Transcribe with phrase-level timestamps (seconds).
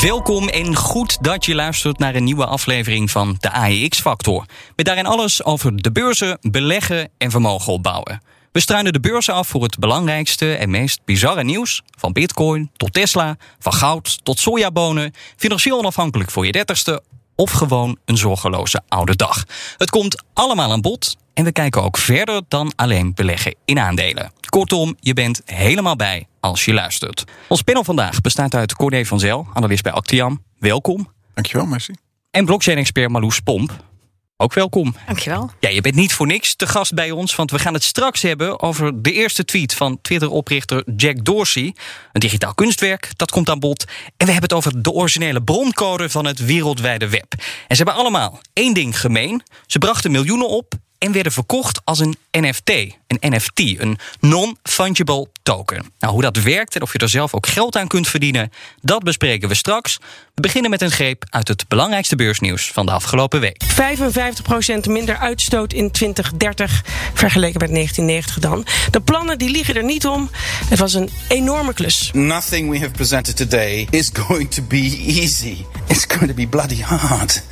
[0.00, 4.44] Welkom en goed dat je luistert naar een nieuwe aflevering van de AEX-factor.
[4.76, 8.22] Met daarin alles over de beurzen, beleggen en vermogen opbouwen.
[8.52, 11.82] We struinen de beurzen af voor het belangrijkste en meest bizarre nieuws.
[11.98, 15.12] Van bitcoin tot Tesla, van goud tot sojabonen.
[15.36, 17.02] Financieel onafhankelijk voor je dertigste
[17.36, 19.44] of gewoon een zorgeloze oude dag.
[19.76, 24.32] Het komt allemaal aan bod en we kijken ook verder dan alleen beleggen in aandelen.
[24.48, 27.24] Kortom, je bent helemaal bij als je luistert.
[27.48, 30.44] Ons panel vandaag bestaat uit Corné van Zel, analist bij Actiam.
[30.58, 31.12] Welkom.
[31.34, 31.92] Dankjewel, merci.
[32.30, 33.88] En blockchain-expert Marloes Pomp.
[34.36, 34.94] Ook welkom.
[35.06, 35.50] Dankjewel.
[35.60, 38.22] Ja, je bent niet voor niks te gast bij ons, want we gaan het straks
[38.22, 41.74] hebben over de eerste tweet van Twitter-oprichter Jack Dorsey.
[42.12, 43.84] Een digitaal kunstwerk, dat komt aan bod.
[44.16, 47.32] En we hebben het over de originele broncode van het wereldwijde web.
[47.66, 49.42] En ze hebben allemaal één ding gemeen.
[49.66, 52.70] Ze brachten miljoenen op en werden verkocht als een NFT.
[53.06, 55.92] Een NFT, een non-fungible token.
[55.98, 59.02] Nou, hoe dat werkt en of je er zelf ook geld aan kunt verdienen, dat
[59.02, 59.98] bespreken we straks.
[60.34, 63.62] We beginnen met een greep uit het belangrijkste beursnieuws van de afgelopen week.
[63.64, 68.66] 55% minder uitstoot in 2030 vergeleken met 1990 dan.
[68.90, 70.30] De plannen die liegen er niet om.
[70.68, 72.10] Het was een enorme klus.
[72.12, 75.56] Nothing we have presented today is going to be easy.
[75.86, 77.42] It's going to be bloody hard.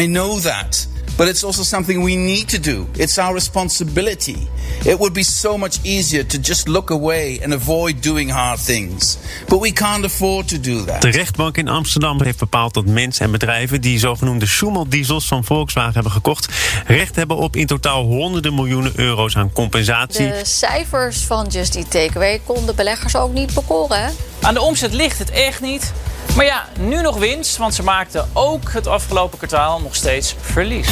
[0.00, 0.94] I know that.
[1.16, 2.86] But it's also something we need to do.
[2.92, 4.48] It's our responsibility.
[4.84, 9.18] It would be so much easier to just look away and avoid doing hard things.
[9.48, 11.02] But we can't afford to do that.
[11.02, 15.94] De rechtbank in Amsterdam heeft bepaald dat mensen en bedrijven die zogenoemde Schumel-diesels van Volkswagen
[15.94, 16.48] hebben gekocht,
[16.86, 20.28] recht hebben op in totaal honderden miljoenen euro's aan compensatie.
[20.28, 24.12] De cijfers van Just Eat Takeaway konden beleggers ook niet bekoren.
[24.40, 25.92] Aan de omzet ligt het echt niet.
[26.34, 30.88] Maar ja, nu nog winst, want ze maakten ook het afgelopen kwartaal nog steeds verlies.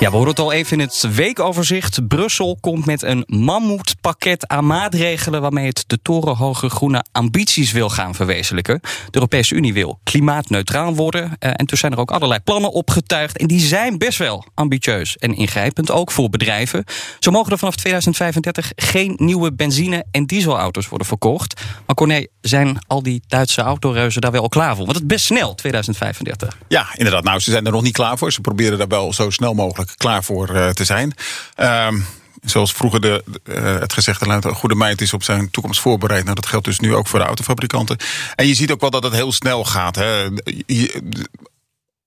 [0.00, 2.08] Ja, we hoorden het al even in het weekoverzicht.
[2.08, 8.14] Brussel komt met een mammoetpakket aan maatregelen waarmee het de torenhoge groene ambities wil gaan
[8.14, 8.80] verwezenlijken.
[8.80, 11.36] De Europese Unie wil klimaatneutraal worden.
[11.38, 13.38] Eh, en toen zijn er ook allerlei plannen opgetuigd.
[13.38, 16.84] En die zijn best wel ambitieus en ingrijpend, ook voor bedrijven.
[17.18, 21.60] Zo mogen er vanaf 2035 geen nieuwe benzine- en dieselauto's worden verkocht.
[21.86, 24.84] Maar Corné, zijn al die Duitse autoreuzen daar wel klaar voor?
[24.84, 26.58] Want het is best snel, 2035.
[26.68, 27.24] Ja, inderdaad.
[27.24, 28.32] Nou, ze zijn er nog niet klaar voor.
[28.32, 31.14] Ze proberen daar wel zo snel mogelijk klaar voor uh, te zijn.
[31.56, 32.06] Um,
[32.42, 36.22] zoals vroeger de, uh, het gezegde luidt, een goede meid is op zijn toekomst voorbereid.
[36.22, 37.96] Nou, dat geldt dus nu ook voor de autofabrikanten.
[38.34, 39.96] En je ziet ook wel dat het heel snel gaat.
[39.96, 40.28] Hè.
[40.66, 41.02] Je,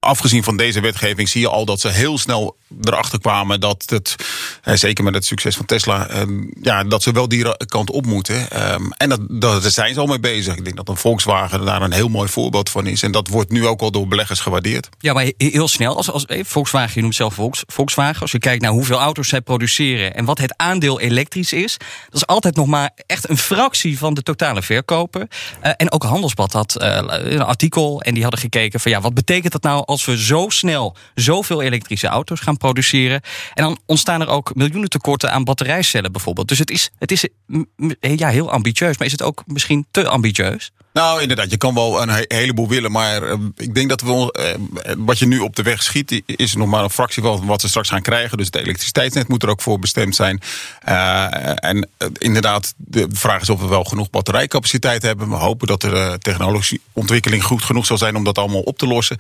[0.02, 4.16] afgezien van deze wetgeving zie je al dat ze heel snel erachter kwamen dat het,
[4.64, 6.08] zeker met het succes van Tesla,
[6.62, 8.50] ja, dat ze wel die kant op moeten.
[8.98, 10.56] En dat, dat, daar zijn ze al mee bezig.
[10.56, 13.04] Ik denk dat een Volkswagen daar een heel mooi voorbeeld van is.
[13.04, 14.90] En dat wordt nu ook al door beleggers gewaardeerd.
[15.00, 15.96] Ja, maar heel snel.
[15.96, 18.22] Als, als Volkswagen, je noemt zelf Volks, Volkswagen.
[18.22, 21.78] Als je kijkt naar hoeveel auto's zij produceren en wat het aandeel elektrisch is,
[22.10, 25.28] dat is altijd nog maar echt een fractie van de totale verkopen.
[25.64, 29.52] Uh, en ook Handelsblad had een artikel en die hadden gekeken van ja, wat betekent
[29.52, 33.22] dat nou als we zo snel zoveel elektrische auto's gaan produceren.
[33.54, 36.48] En dan ontstaan er ook miljoenen tekorten aan batterijcellen bijvoorbeeld.
[36.48, 37.28] Dus het is, het is
[38.00, 40.72] ja, heel ambitieus, maar is het ook misschien te ambitieus?
[40.94, 44.94] Nou, inderdaad, je kan wel een heleboel willen, maar uh, ik denk dat we uh,
[44.98, 47.68] wat je nu op de weg schiet, is nog maar een fractie van wat ze
[47.68, 48.38] straks gaan krijgen.
[48.38, 50.42] Dus het elektriciteitsnet moet er ook voor bestemd zijn.
[50.90, 55.30] Uh, en inderdaad, de vraag is of we wel genoeg batterijcapaciteit hebben.
[55.30, 58.88] We hopen dat de technologische ontwikkeling goed genoeg zal zijn om dat allemaal op te
[58.88, 59.18] lossen.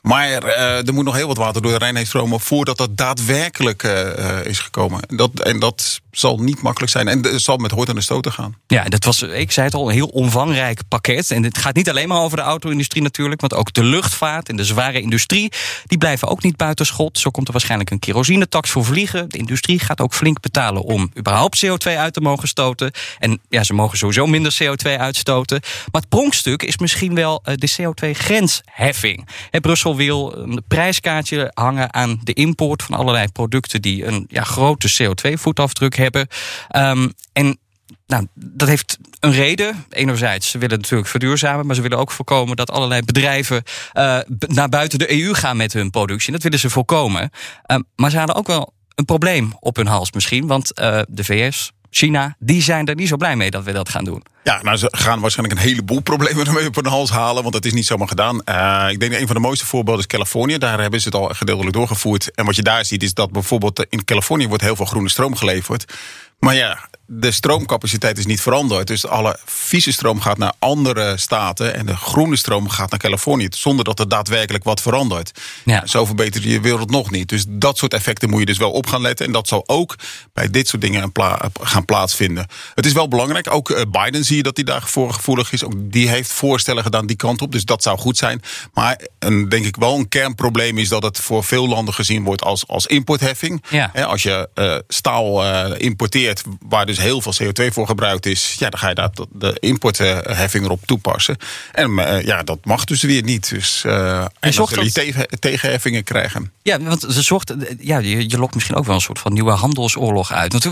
[0.00, 2.96] Maar uh, er moet nog heel wat water door de Rijn heen stromen voordat dat
[2.96, 5.00] daadwerkelijk uh, is gekomen.
[5.06, 7.08] Dat, en dat zal niet makkelijk zijn.
[7.08, 8.56] En het zal met hoort aan de stoten gaan.
[8.66, 11.30] Ja, dat was, ik zei het al, een heel omvangrijk pakket.
[11.30, 14.56] En het gaat niet alleen maar over de auto-industrie natuurlijk, want ook de luchtvaart en
[14.56, 15.52] de zware industrie,
[15.86, 17.18] die blijven ook niet buiten schot.
[17.18, 19.28] Zo komt er waarschijnlijk een kerosinetax voor vliegen.
[19.28, 22.90] De industrie gaat ook flink betalen om überhaupt CO2 uit te mogen stoten.
[23.18, 25.60] En ja, ze mogen sowieso minder CO2 uitstoten.
[25.92, 29.28] Maar het pronkstuk is misschien wel de CO2-grensheffing.
[29.50, 34.92] Brussel wil een prijskaartje hangen aan de import van allerlei producten die een ja, grote
[35.02, 36.28] CO2-voetafdruk hebben.
[36.76, 37.58] Um, en
[38.06, 39.84] nou, dat heeft een reden.
[39.90, 43.62] Enerzijds, ze willen natuurlijk verduurzamen, maar ze willen ook voorkomen dat allerlei bedrijven
[43.94, 46.32] uh, naar buiten de EU gaan met hun productie.
[46.32, 47.30] Dat willen ze voorkomen.
[47.66, 51.24] Um, maar ze hadden ook wel een probleem op hun hals misschien, want uh, de
[51.24, 54.22] VS, China, die zijn er niet zo blij mee dat we dat gaan doen.
[54.44, 57.42] Ja, nou, ze gaan waarschijnlijk een heleboel problemen ermee op hun hals halen.
[57.42, 58.34] Want dat is niet zomaar gedaan.
[58.44, 60.58] Uh, ik denk dat een van de mooiste voorbeelden is Californië.
[60.58, 62.34] Daar hebben ze het al gedeeltelijk doorgevoerd.
[62.34, 65.36] En wat je daar ziet is dat bijvoorbeeld in Californië wordt heel veel groene stroom
[65.36, 65.94] geleverd.
[66.38, 68.86] Maar ja, de stroomcapaciteit is niet veranderd.
[68.86, 71.74] Dus alle vieze stroom gaat naar andere staten.
[71.74, 73.46] En de groene stroom gaat naar Californië.
[73.50, 75.40] Zonder dat er daadwerkelijk wat verandert.
[75.64, 75.86] Ja.
[75.86, 77.28] Zo verbetert je wereld nog niet.
[77.28, 79.26] Dus dat soort effecten moet je dus wel op gaan letten.
[79.26, 79.94] En dat zal ook
[80.32, 81.12] bij dit soort dingen
[81.60, 82.46] gaan plaatsvinden.
[82.74, 83.52] Het is wel belangrijk.
[83.52, 85.64] Ook eh, Biden zie je dat hij daarvoor gevoelig is.
[85.64, 87.52] Ook die heeft voorstellen gedaan die kant op.
[87.52, 88.42] Dus dat zou goed zijn.
[88.72, 92.42] Maar een, denk ik wel een kernprobleem is dat het voor veel landen gezien wordt
[92.42, 93.64] als, als importheffing.
[93.70, 93.90] Ja.
[93.94, 98.70] als je uh, staal uh, importeert waar dus heel veel CO2 voor gebruikt is, ja,
[98.70, 101.36] dan ga je daar de importheffing erop toepassen.
[101.72, 103.50] En eh, ja, dat mag dus weer niet.
[103.50, 106.52] Dus uh, en dan zullen tegen, tegenheffingen krijgen.
[106.62, 109.50] Ja, want ze zorgt, ja, je, je lokt misschien ook wel een soort van nieuwe
[109.50, 110.52] handelsoorlog uit.
[110.52, 110.64] Want,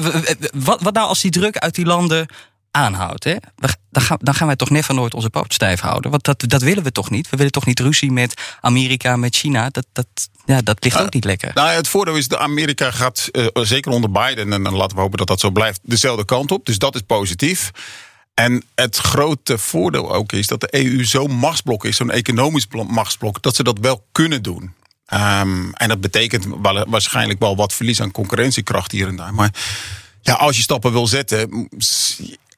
[0.55, 2.29] wat, wat nou als die druk uit die landen
[2.77, 3.25] aanhoudt.
[3.25, 3.37] Hè?
[3.57, 6.11] Dan, gaan, dan gaan wij toch never nooit onze poot stijf houden.
[6.11, 7.31] Want dat, dat willen we toch niet?
[7.31, 9.69] We willen toch niet ruzie met Amerika, met China?
[9.71, 10.07] Dat, dat,
[10.45, 11.51] ja, dat ligt ook niet lekker.
[11.55, 14.53] Nou, het voordeel is dat Amerika gaat, uh, zeker onder Biden...
[14.53, 16.67] en dan laten we hopen dat dat zo blijft, dezelfde kant op.
[16.67, 17.71] Dus dat is positief.
[18.35, 21.97] En het grote voordeel ook is dat de EU zo'n machtsblok is...
[21.97, 24.75] zo'n economisch machtsblok, dat ze dat wel kunnen doen.
[25.15, 26.47] Um, en dat betekent
[26.87, 29.35] waarschijnlijk wel wat verlies aan concurrentiekracht hier en daar.
[29.35, 29.51] Maar
[30.23, 31.69] ja, als je stappen wil zetten,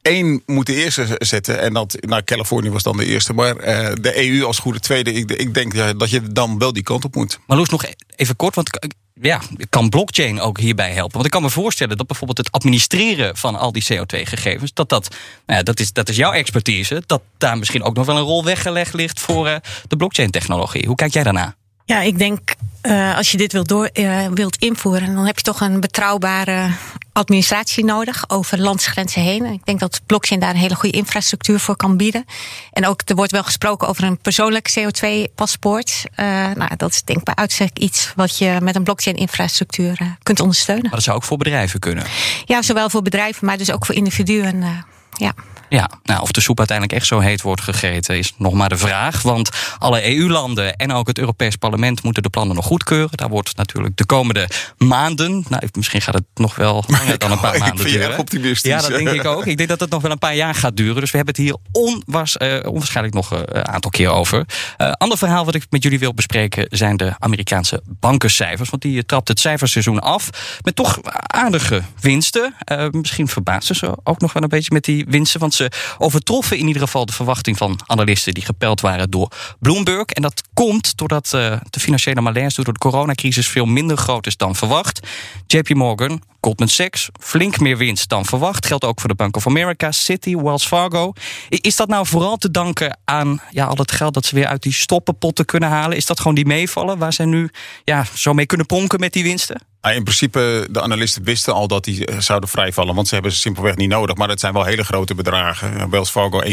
[0.08, 1.60] één moet de eerste zetten.
[1.60, 3.32] En dat, nou, Californië was dan de eerste.
[3.32, 5.12] Maar uh, de EU als goede tweede.
[5.12, 7.38] Ik, ik denk dat je dan wel die kant op moet.
[7.46, 7.84] Maar Loes, nog
[8.16, 8.54] even kort.
[8.54, 8.88] Want
[9.20, 11.12] ja, kan blockchain ook hierbij helpen?
[11.12, 15.08] Want ik kan me voorstellen dat bijvoorbeeld het administreren van al die CO2-gegevens, dat dat,
[15.46, 18.22] nou ja, dat, is, dat is jouw expertise, dat daar misschien ook nog wel een
[18.22, 19.56] rol weggelegd ligt voor uh,
[19.88, 20.86] de blockchain-technologie.
[20.86, 21.56] Hoe kijk jij daarna?
[21.88, 25.42] Ja, ik denk uh, als je dit wilt, door, uh, wilt invoeren, dan heb je
[25.42, 26.70] toch een betrouwbare
[27.12, 29.44] administratie nodig over landsgrenzen heen.
[29.44, 32.24] Ik denk dat blockchain daar een hele goede infrastructuur voor kan bieden.
[32.72, 36.04] En ook er wordt wel gesproken over een persoonlijk CO2-paspoort.
[36.16, 40.40] Uh, nou, dat is denk ik bij uitstek iets wat je met een blockchain-infrastructuur kunt
[40.40, 40.82] ondersteunen.
[40.82, 42.04] Maar dat zou ook voor bedrijven kunnen?
[42.44, 44.84] Ja, zowel voor bedrijven, maar dus ook voor individuen.
[45.16, 45.34] ja.
[45.68, 48.76] Ja, nou, of de soep uiteindelijk echt zo heet wordt gegeten, is nog maar de
[48.76, 49.22] vraag.
[49.22, 53.16] Want alle EU-landen en ook het Europees Parlement moeten de plannen nog goedkeuren.
[53.16, 57.40] Daar wordt natuurlijk de komende maanden, nou, misschien gaat het nog wel langer dan een
[57.40, 58.02] paar maanden duren.
[58.02, 58.70] Ik ben optimistisch.
[58.70, 59.46] Ja, dat denk ik ook.
[59.46, 61.00] Ik denk dat het nog wel een paar jaar gaat duren.
[61.00, 64.46] Dus we hebben het hier onwas, uh, onwaarschijnlijk nog een uh, aantal keer over.
[64.78, 68.70] Uh, ander verhaal wat ik met jullie wil bespreken zijn de Amerikaanse bankencijfers.
[68.70, 70.30] Want die trapt het cijferseizoen af
[70.62, 72.54] met toch aardige winsten.
[72.90, 75.40] misschien verbaasden ze ook nog wel een beetje met die winsten.
[75.40, 80.04] Want ze overtroffen in ieder geval de verwachting van analisten die gepeld waren door Bloomberg.
[80.04, 84.36] En dat komt doordat uh, de financiële malaise door de coronacrisis veel minder groot is
[84.36, 85.06] dan verwacht.
[85.46, 88.66] JP Morgan, Goldman Sachs, flink meer winst dan verwacht.
[88.66, 91.12] Geldt ook voor de Bank of America, Citi, Wells Fargo.
[91.48, 94.62] Is dat nou vooral te danken aan ja, al het geld dat ze weer uit
[94.62, 95.96] die stoppenpotten kunnen halen?
[95.96, 97.50] Is dat gewoon die meevallen waar ze nu
[97.84, 99.67] ja, zo mee kunnen pronken met die winsten?
[99.82, 103.38] In principe, de analisten wisten al dat die eh, zouden vrijvallen, want ze hebben ze
[103.38, 104.16] simpelweg niet nodig.
[104.16, 105.90] Maar het zijn wel hele grote bedragen.
[105.90, 106.48] Wells Fargo 1,6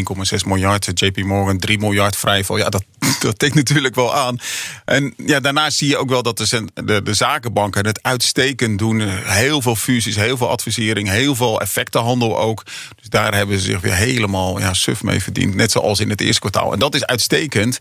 [0.45, 2.57] miljard, JP Morgan 3 miljard vrijval.
[2.57, 2.83] Ja, dat,
[3.19, 4.38] dat tikt natuurlijk wel aan.
[4.86, 9.01] En ja, daarnaast zie je ook wel dat de, de, de zakenbanken het uitstekend doen.
[9.24, 12.63] Heel veel fusies, heel veel advisering, heel veel effectenhandel ook.
[12.95, 15.56] Dus daar hebben ze zich weer helemaal ja, suf mee verdiend.
[15.56, 16.74] Net zoals in het eerste kwartaal.
[16.74, 17.80] En dat is uitstekend.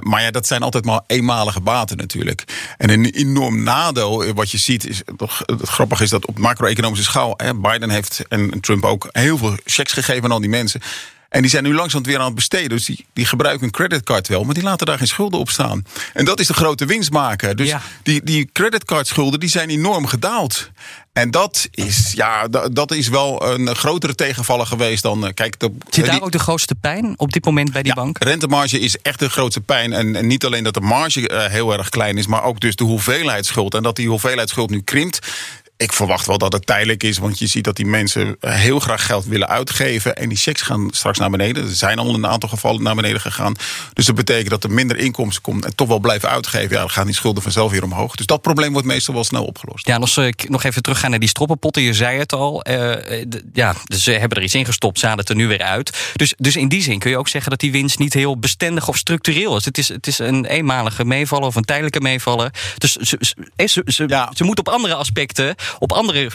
[0.00, 2.44] Maar ja, dat zijn altijd maar eenmalige baten natuurlijk.
[2.76, 5.02] En een enorm nadeel wat je ziet, is,
[5.46, 9.56] het grappige is dat op macro-economische schaal, hè, Biden heeft en Trump ook heel veel
[9.64, 10.80] checks gegeven aan al die mensen.
[11.32, 12.68] En die zijn nu langzaam weer aan het besteden.
[12.68, 15.84] Dus die, die gebruiken een creditcard wel, maar die laten daar geen schulden op staan.
[16.12, 17.56] En dat is de grote winstmaker.
[17.56, 20.70] Dus die, die creditcardschulden die zijn enorm gedaald.
[21.12, 25.26] En dat is, ja, dat is wel een grotere tegenvaller geweest dan.
[25.26, 28.02] Eh, kijk, de, Zit daar ook de grootste pijn op dit moment bij die ja,
[28.02, 28.18] bank?
[28.18, 29.92] Rentemarge is echt de grootste pijn.
[29.92, 32.76] En, en niet alleen dat de marge uh, heel erg klein is, maar ook dus
[32.76, 33.74] de hoeveelheid schuld.
[33.74, 35.18] En dat die hoeveelheid schuld nu krimpt
[35.82, 38.80] ik verwacht wel dat het tijdelijk is, want je ziet dat die mensen eh, heel
[38.80, 40.16] graag geld willen uitgeven.
[40.16, 41.64] En die checks gaan straks naar beneden.
[41.64, 43.54] Er zijn al een aantal gevallen naar beneden gegaan.
[43.92, 46.70] Dus dat betekent dat er minder inkomsten komt en toch wel blijven uitgeven.
[46.70, 48.14] Ja, dan gaan die schulden vanzelf weer omhoog.
[48.14, 49.86] Dus dat probleem wordt meestal wel snel opgelost.
[49.86, 51.82] Ja, als ik nog even teruggaan naar die stroppenpotten.
[51.82, 52.66] Je zei het al.
[52.70, 52.94] Uh,
[53.52, 56.12] ja, ze hebben er iets in gestopt, ze halen het er nu weer uit.
[56.16, 58.88] Dus, dus in die zin kun je ook zeggen dat die winst niet heel bestendig
[58.88, 59.64] of structureel is.
[59.64, 62.50] Het is, het is een eenmalige meevallen of een tijdelijke meevallen.
[62.78, 63.16] Dus ze,
[63.56, 64.30] ze, ze, ja.
[64.34, 66.30] ze moet op andere aspecten op andere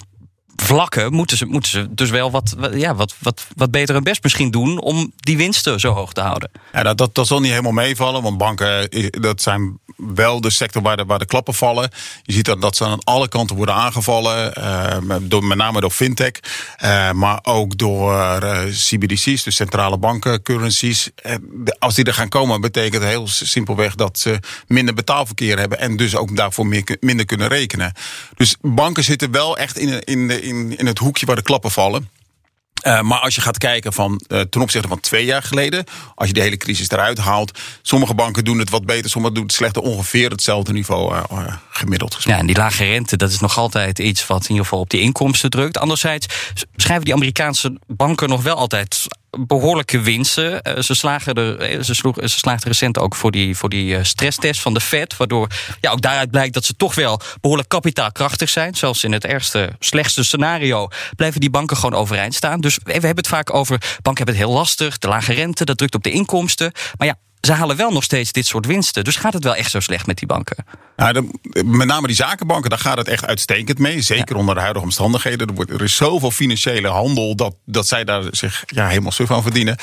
[0.62, 4.24] vlakken moeten ze, moeten ze dus wel wat, ja, wat, wat, wat beter hun best
[4.24, 6.50] misschien doen om die winsten zo hoog te houden.
[6.74, 8.90] Ja, dat, dat, dat zal niet helemaal meevallen, want banken
[9.22, 11.90] dat zijn wel de sector waar de, waar de klappen vallen.
[12.24, 14.54] Je ziet dat, dat ze aan alle kanten worden aangevallen.
[14.54, 16.32] eh, door, met name door fintech.
[16.78, 21.10] eh, maar ook door eh, CBDC's, dus centrale banken, currencies.
[21.16, 21.36] Eh,
[21.80, 25.80] als die er gaan komen, betekent heel simpelweg dat ze minder betaalverkeer hebben.
[25.80, 26.68] En dus ook daarvoor
[27.00, 27.94] minder kunnen rekenen.
[28.36, 31.72] Dus banken zitten wel echt in, in, de- in, in het hoekje waar de klappen
[31.72, 32.10] vallen.
[32.82, 35.84] Eh, maar als je gaat kijken van eh, ten opzichte van twee jaar geleden,
[36.16, 39.44] als je de hele crisis eruit haalt, sommige banken doen het wat beter, sommige doen
[39.44, 41.24] het slechter, ongeveer hetzelfde niveau eh,
[41.70, 42.42] gemiddeld gesproken.
[42.42, 44.90] Ja, en die lage rente, dat is nog altijd iets wat in ieder geval op
[44.90, 45.78] die inkomsten drukt.
[45.78, 46.28] Anderzijds
[46.76, 49.08] schrijven die Amerikaanse banken nog wel altijd
[49.40, 50.62] behoorlijke winsten.
[50.62, 53.96] Eh, ze, slagen er, eh, ze, sloeg, ze slaagden recent ook voor die, voor die
[53.96, 55.18] eh, stresstest van de Fed.
[55.18, 55.48] Waardoor
[55.82, 58.76] ja, ook daaruit blijkt dat ze toch wel behoorlijk kapitaalkrachtig zijn.
[58.76, 62.62] Zelfs in het ergste, slechtste scenario blijven die banken gewoon overeind staan.
[62.62, 64.98] Dus we hebben het vaak over, banken hebben het heel lastig.
[64.98, 66.72] De lage rente, dat drukt op de inkomsten.
[66.98, 69.04] Maar ja, ze halen wel nog steeds dit soort winsten.
[69.04, 70.66] Dus gaat het wel echt zo slecht met die banken?
[70.96, 74.02] Nou, de- met name die zakenbanken, daar gaat het echt uitstekend mee.
[74.02, 75.48] Zeker onder de huidige omstandigheden.
[75.48, 79.32] Er, wordt, er is zoveel financiële handel dat, dat zij daar zich ja, helemaal suf
[79.32, 79.78] aan verdienen.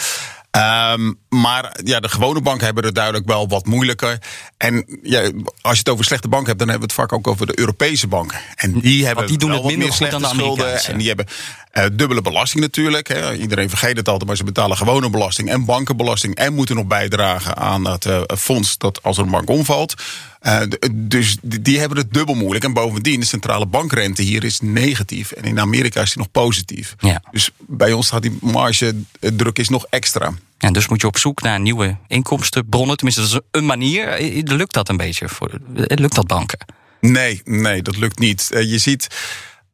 [0.51, 4.19] Ehm, maar ja, de gewone banken hebben het duidelijk wel wat moeilijker.
[4.57, 5.21] En ja,
[5.61, 7.59] als je het over slechte banken hebt, dan hebben we het vaak ook over de
[7.59, 8.39] Europese banken.
[8.57, 10.83] En die hebben die doen wel het minder meer dan slechte de schulden.
[10.85, 11.27] En die hebben
[11.75, 13.09] eh, dubbele belasting natuurlijk.
[13.09, 13.35] Hè.
[13.35, 16.35] Iedereen vergeet het altijd, maar ze betalen gewone belasting en bankenbelasting.
[16.35, 19.95] En moeten nog bijdragen aan het eh, fonds dat als er een bank omvalt.
[20.41, 20.61] Eh,
[20.93, 22.65] dus die, hebben het dubbel moeilijk.
[22.65, 25.31] En bovendien, de centrale bankrente hier is negatief.
[25.31, 26.95] En in Amerika is die nog positief.
[26.99, 27.23] Ja.
[27.31, 30.33] Dus bij ons staat die marge druk is nog extra.
[30.59, 32.97] En dus moet je op zoek naar nieuwe inkomstenbronnen.
[32.97, 34.17] Tenminste, dat is een manier.
[34.45, 35.29] Lukt dat een beetje?
[35.29, 36.59] Voor, lukt dat banken?
[37.01, 38.47] Nee, nee, dat lukt niet.
[38.51, 39.07] Je ziet.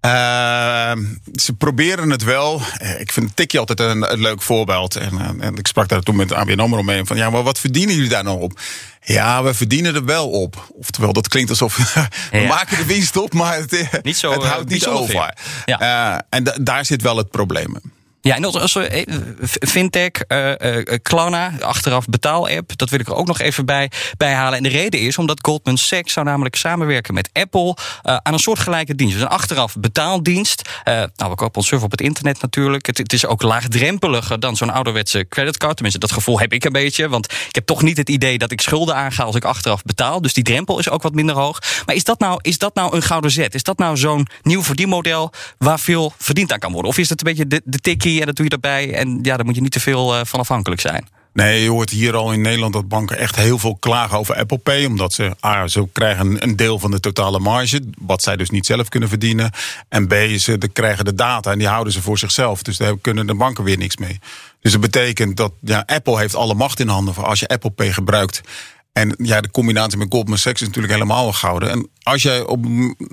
[0.00, 0.92] Eh,
[1.35, 2.61] ze proberen het wel.
[2.78, 4.97] Eh, Ik vind Tikje altijd een, een leuk voorbeeld.
[4.97, 7.04] En, eh, en ik sprak daar toen met ABN AMRO mee.
[7.04, 8.61] Van, ja, maar wat verdienen jullie daar nou op?
[9.04, 10.66] Ja, we verdienen er wel op.
[10.73, 11.76] Oftewel, dat klinkt alsof
[12.30, 12.47] we Ja.
[12.47, 15.35] maken de winst op, maar het, eh, Niet zo, het houdt niet over.
[15.64, 17.76] Eh, en da- daar zit wel het probleem.
[18.23, 19.05] Ja, en als, als we, eh,
[19.61, 24.33] fintech, eh eh, Klarna, achteraf betaal-app, dat wil ik er ook nog even bij, bij
[24.33, 24.57] halen.
[24.57, 28.95] En de reden is omdat Goldman Sachs zou namelijk samenwerken met Apple aan een soortgelijke
[28.95, 29.15] dienst.
[29.15, 30.69] Dus een achteraf betaaldienst.
[30.85, 32.87] Nou, we kopen ons surf op het internet natuurlijk.
[32.87, 35.75] Het, het is ook laagdrempeliger dan zo'n ouderwetse creditcard.
[35.75, 37.09] Tenminste, dat gevoel heb ik een beetje.
[37.09, 40.21] Want ik heb toch niet het idee dat ik schulden aanga als ik achteraf betaal.
[40.21, 41.59] Dus die drempel is ook wat minder hoog.
[41.87, 43.55] Maar is dat nou, is dat nou een gouden zet?
[43.55, 46.91] Is dat nou zo'n nieuw verdienmodel waar veel verdiend aan kan worden?
[46.91, 48.95] Of is het een beetje de, de tikkie en dat doe je erbij?
[48.95, 51.09] En ja, daar moet je niet te veel eh, van afhankelijk zijn.
[51.33, 54.59] Nee, je hoort hier al in Nederland dat banken echt heel veel klagen over Apple
[54.59, 54.85] Pay.
[54.85, 57.83] Omdat ze, A, ze krijgen een deel van de totale marge.
[57.99, 59.50] Wat zij dus niet zelf kunnen verdienen.
[59.88, 62.62] En B, ze de- krijgen de data en die houden ze voor zichzelf.
[62.62, 64.19] Dus daar kunnen de banken weer niks mee.
[64.61, 67.14] Dus dat betekent dat ja, Apple heeft alle macht in handen.
[67.14, 68.40] Voor als je Apple Pay gebruikt.
[68.93, 71.71] En ja, de combinatie met Goldman Sachs is natuurlijk helemaal gouden.
[71.71, 72.65] En als jij op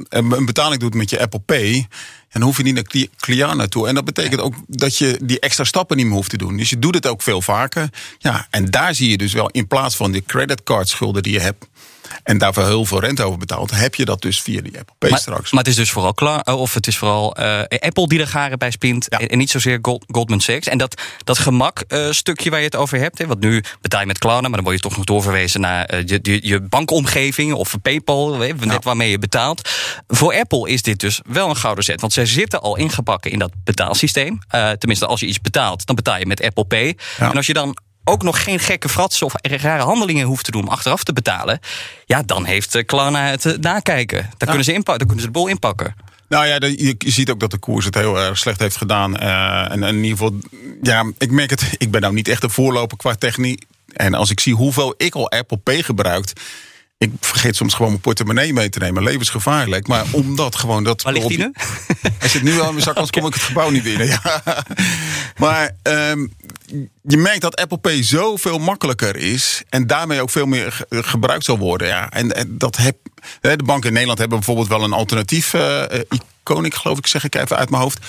[0.10, 1.88] een betaling doet met je Apple Pay,
[2.32, 3.88] dan hoef je niet naar Klarna toe.
[3.88, 6.58] En dat betekent ook dat je die extra stappen niet meer hoeft te doen.
[6.58, 7.90] Dus je doet het ook veel vaker.
[8.18, 11.66] Ja, en daar zie je dus wel in plaats van die creditcardschulden die je hebt.
[12.24, 15.10] En daarvoor heel veel rente over betaalt, heb je dat dus via die Apple Pay
[15.10, 15.52] Maar, straks.
[15.52, 18.28] maar het is dus vooral klaar, eh, of het is vooral eh, Apple die er
[18.28, 19.10] garen bij spint.
[19.10, 20.68] En, en niet zozeer Gold- Goldman Sachs.
[20.68, 23.18] En dat, dat gemak eh, stukje waar je het over hebt.
[23.18, 25.96] Hè, want nu betaal je met Klarna, maar dan word je toch nog doorverwezen naar
[26.06, 29.70] je, je, je bankomgeving of PayPal, hè, net waarmee je betaalt.
[30.08, 32.02] Voor Apple is dit dus wel een gouden zet.
[32.02, 34.40] Want zij zitten al ingebakken in dat betaalsysteem.
[34.50, 36.98] Tenminste, als je iets betaalt, dan betaal je met Apple Pay.
[37.18, 37.30] Ja.
[37.30, 40.62] En als je dan ook nog geen gekke fratsen of rare handelingen hoeft te doen
[40.62, 41.60] om achteraf te betalen.
[42.06, 44.22] Ja, dan heeft eh, Klarna het eh, nakijken.
[44.38, 45.96] Daar, kunnen ze daar kunnen ze de bol inpakken.
[46.30, 49.18] Nou ja, je ziet ook dat de koers het heel erg slecht heeft gedaan.
[49.18, 50.36] Eh, en, en in ieder geval,
[50.82, 51.64] ja, ik merk het.
[51.78, 53.66] Ik ben nou niet echt een voorloper qua techniek.
[53.94, 56.42] En als ik zie hoeveel ik al Apple Pay gebruikt.
[57.00, 59.04] Ik vergeet soms gewoon mijn portemonnee mee te nemen.
[59.04, 59.88] Levensgevaarlijk.
[59.88, 61.02] Maar omdat gewoon dat.
[61.02, 61.52] Waar ligt die nu?
[62.20, 64.08] Hij zit nu al in mijn zak, anders kom ik het gebouw niet binnen.
[64.08, 64.44] Ja.
[65.38, 66.28] Maar ehm,
[67.02, 69.64] je merkt dat Apple Pay zoveel makkelijker is.
[69.70, 71.88] En daarmee ook veel meer ge- gebruikt zal worden.
[71.88, 72.10] Ja.
[72.12, 72.96] En, en dat heb,
[73.42, 75.54] de banken in Nederland hebben bijvoorbeeld wel een alternatief.
[75.54, 76.02] eh eh,
[76.44, 78.06] Iconic, geloof ik, zeg ik even uit mijn hoofd.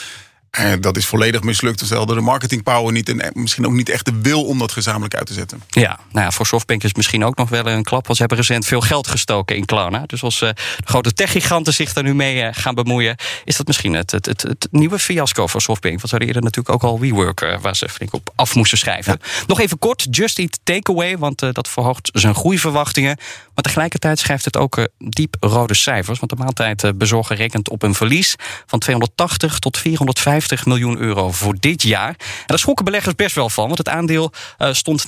[0.51, 1.79] En dat is volledig mislukt.
[1.79, 3.09] Dus hadden de marketing power niet.
[3.09, 5.63] En misschien ook niet echt de wil om dat gezamenlijk uit te zetten.
[5.69, 8.05] Ja, nou ja, voor Softbank is het misschien ook nog wel een klap.
[8.05, 10.03] Want ze hebben recent veel geld gestoken in Klarna.
[10.07, 13.17] Dus als eh, de grote techgiganten zich daar nu mee eh, gaan bemoeien...
[13.45, 15.95] is dat misschien het, het, het, het nieuwe fiasco voor Softbank.
[15.95, 17.41] Want ze hadden eerder natuurlijk ook al WeWork...
[17.41, 19.21] eh, waar ze flink op af moesten schrijven.
[19.47, 21.19] Nog even kort, Just Eat Takeaway.
[21.19, 23.17] Want eh, dat verhoogt zijn groeiverwachtingen.
[23.55, 26.19] Maar tegelijkertijd schrijft het ook eh, diep rode cijfers.
[26.19, 28.35] Want de maaltijdbezorger rekent op een verlies...
[28.67, 32.09] van 280 tot 450 miljoen euro voor dit jaar.
[32.09, 33.67] En daar schrokken beleggers best wel van.
[33.67, 35.05] Want het aandeel eh, stond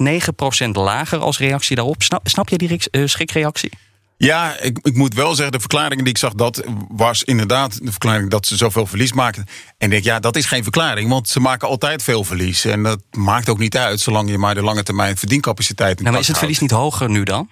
[0.64, 2.02] 9% lager als reactie daarop.
[2.02, 3.70] Snap, snap je die eh, schrikreactie?
[4.16, 7.90] Ja, ik, ik moet wel zeggen, de verklaring die ik zag, dat was inderdaad de
[7.90, 9.46] verklaring dat ze zoveel verlies maakten.
[9.78, 12.64] En ik denk, ja, dat is geen verklaring, want ze maken altijd veel verlies.
[12.64, 16.10] En dat maakt ook niet uit, zolang je maar de lange termijn verdiencapaciteit in Ja,
[16.10, 17.48] maar is het verlies niet hoger nu dan?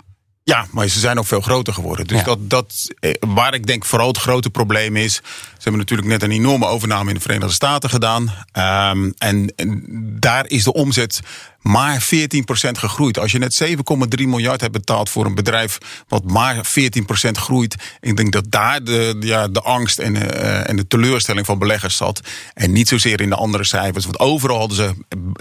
[0.49, 2.07] Ja, maar ze zijn ook veel groter geworden.
[2.07, 2.25] Dus Ja.
[2.25, 5.15] dat, dat, eh, waar ik denk vooral het grote probleem is.
[5.15, 5.23] Ze
[5.63, 8.35] hebben natuurlijk net een enorme overname in de Verenigde Staten gedaan.
[8.53, 9.83] Ehm, en, en
[10.21, 11.21] daar is de omzet
[11.69, 13.19] maar 14% gegroeid.
[13.19, 17.75] Als je net 7,3 miljard hebt betaald voor een bedrijf wat maar 14% groeit.
[18.01, 21.97] Ik denk dat daar de, ja, de angst en, eh, en de teleurstelling van beleggers
[21.97, 22.21] zat.
[22.55, 24.05] En niet zozeer in de andere cijfers.
[24.05, 24.95] Want overal hadden ze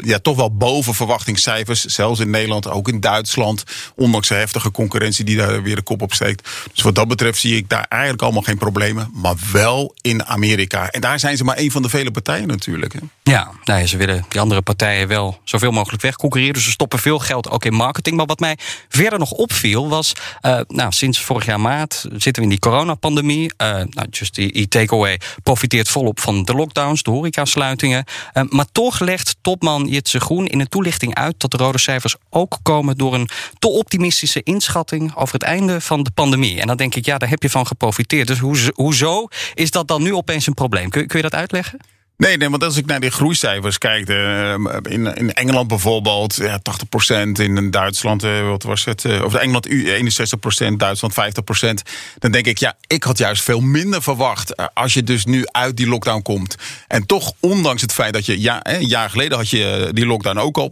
[0.05, 1.86] ja, toch wel boven verwachtingscijfers.
[1.86, 3.63] Zelfs in Nederland, ook in Duitsland.
[3.96, 6.50] Ondanks de heftige concurrentie die daar weer de kop op steekt.
[6.74, 9.10] Dus wat dat betreft zie ik daar eigenlijk allemaal geen problemen.
[9.13, 10.89] Maar wel in Amerika.
[10.89, 12.93] En daar zijn ze maar een van de vele partijen natuurlijk.
[12.93, 13.00] Hè.
[13.24, 16.17] Ja, nou ja, ze willen die andere partijen wel zoveel mogelijk wegconcurreren.
[16.54, 18.16] Dus ze stoppen veel geld ook in marketing.
[18.18, 18.58] Maar wat mij
[18.90, 20.14] verder nog opviel was...
[20.42, 23.54] eh, nou, sinds vorig jaar maart zitten we in die coronapandemie.
[23.58, 28.04] Eh nou, Just Eat Takeaway profiteert volop van de lockdowns, de horecasluitingen.
[28.34, 31.36] Eh, maar toch legt topman Jitse Groen in een toelichting uit...
[31.38, 35.16] dat de rode cijfers ook komen door een te optimistische inschatting...
[35.16, 36.62] over het einde van de pandemie.
[36.62, 38.28] En dan denk ik, ja, daar heb je van geprofiteerd.
[38.28, 38.40] Dus
[38.74, 40.90] hoezo is dat dan nu opeens een probleem?
[40.90, 41.80] Kun, kun je dat uitleggen?
[42.18, 46.60] Nee, nee, want als ik naar die groeicijfers kijk, eh, in, in Engeland bijvoorbeeld ja,
[46.60, 49.06] 80%, in Duitsland, eh, wat was het?
[49.06, 51.82] eh, Of Engeland u- 61%, Duitsland 50%.
[52.20, 55.78] Dan denk ik, ja, ik had juist veel minder verwacht als je dus nu uit
[55.78, 56.56] die lockdown komt.
[56.88, 60.38] En toch, ondanks het feit dat je, ja, een jaar geleden had je die lockdown
[60.38, 60.72] ook al,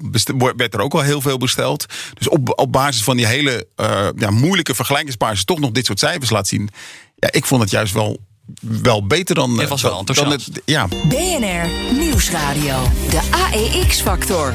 [0.58, 1.86] werd er ook al heel veel besteld.
[2.14, 3.68] Dus op, op basis van die hele
[4.16, 6.70] ja, moeilijke vergelijkingsbasis toch nog dit soort cijfers laat zien.
[7.16, 8.18] Ja, ik vond het juist wel,
[8.62, 9.62] wel beter dan...
[9.62, 10.46] Eh, was wel dan- dan enthousiast.
[10.56, 12.84] het, ja, BNR Nieuwsradio.
[13.10, 14.54] De AEX-factor.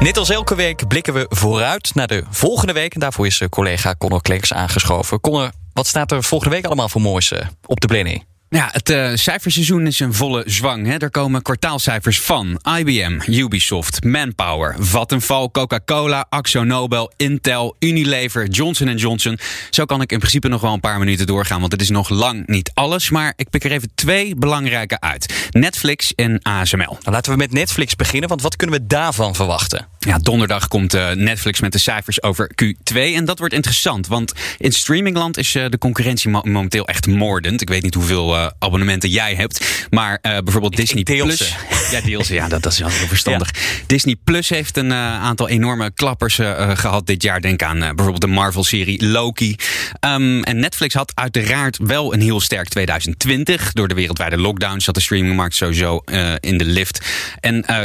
[0.00, 2.94] Net als elke week blikken we vooruit naar de volgende week.
[2.94, 5.20] En daarvoor is eh, collega Connor Kleks aangeschoven.
[5.20, 8.24] Connor, wat staat er volgende week allemaal voor moois eh, op de planning?
[8.50, 10.86] Ja, het eh, cijferseizoen is een volle zwang.
[10.86, 10.96] Hè.
[10.96, 19.38] Er komen kwartaalcijfers van IBM, Ubisoft, Manpower, Vattenfall, Coca-Cola, Axo Nobel, Intel, Unilever, Johnson Johnson.
[19.70, 22.08] Zo kan ik in principe nog wel een paar minuten doorgaan, want het is nog
[22.08, 23.10] lang niet alles.
[23.10, 26.78] Maar ik pik er even twee belangrijke uit: Netflix en ASML.
[27.00, 29.86] Nou, laten we met Netflix beginnen, want wat kunnen we daarvan verwachten?
[29.98, 32.94] Ja, donderdag komt eh, Netflix met de cijfers over Q2.
[32.96, 37.60] En dat wordt interessant, want in streamingland is eh, de concurrentie mo- momenteel echt moordend.
[37.60, 41.36] Ik weet niet hoeveel eh, abonnementen jij hebt, maar eh, bijvoorbeeld Disney Plus.
[41.36, 41.52] ze.
[41.90, 42.34] Ja, deel ze.
[42.34, 43.50] Ja, dat, dat is wel heel verstandig.
[43.86, 47.40] Disney Plus heeft een eh, aantal enorme klappers eh, eh, gehad dit jaar.
[47.40, 49.56] Denk aan eh, bijvoorbeeld de Marvel-serie Loki.
[50.00, 53.72] Ehm, en Netflix had uiteraard wel een heel sterk 2020.
[53.72, 57.00] Door de wereldwijde lockdown zat de streamingmarkt sowieso eh, in de lift.
[57.40, 57.82] En eh,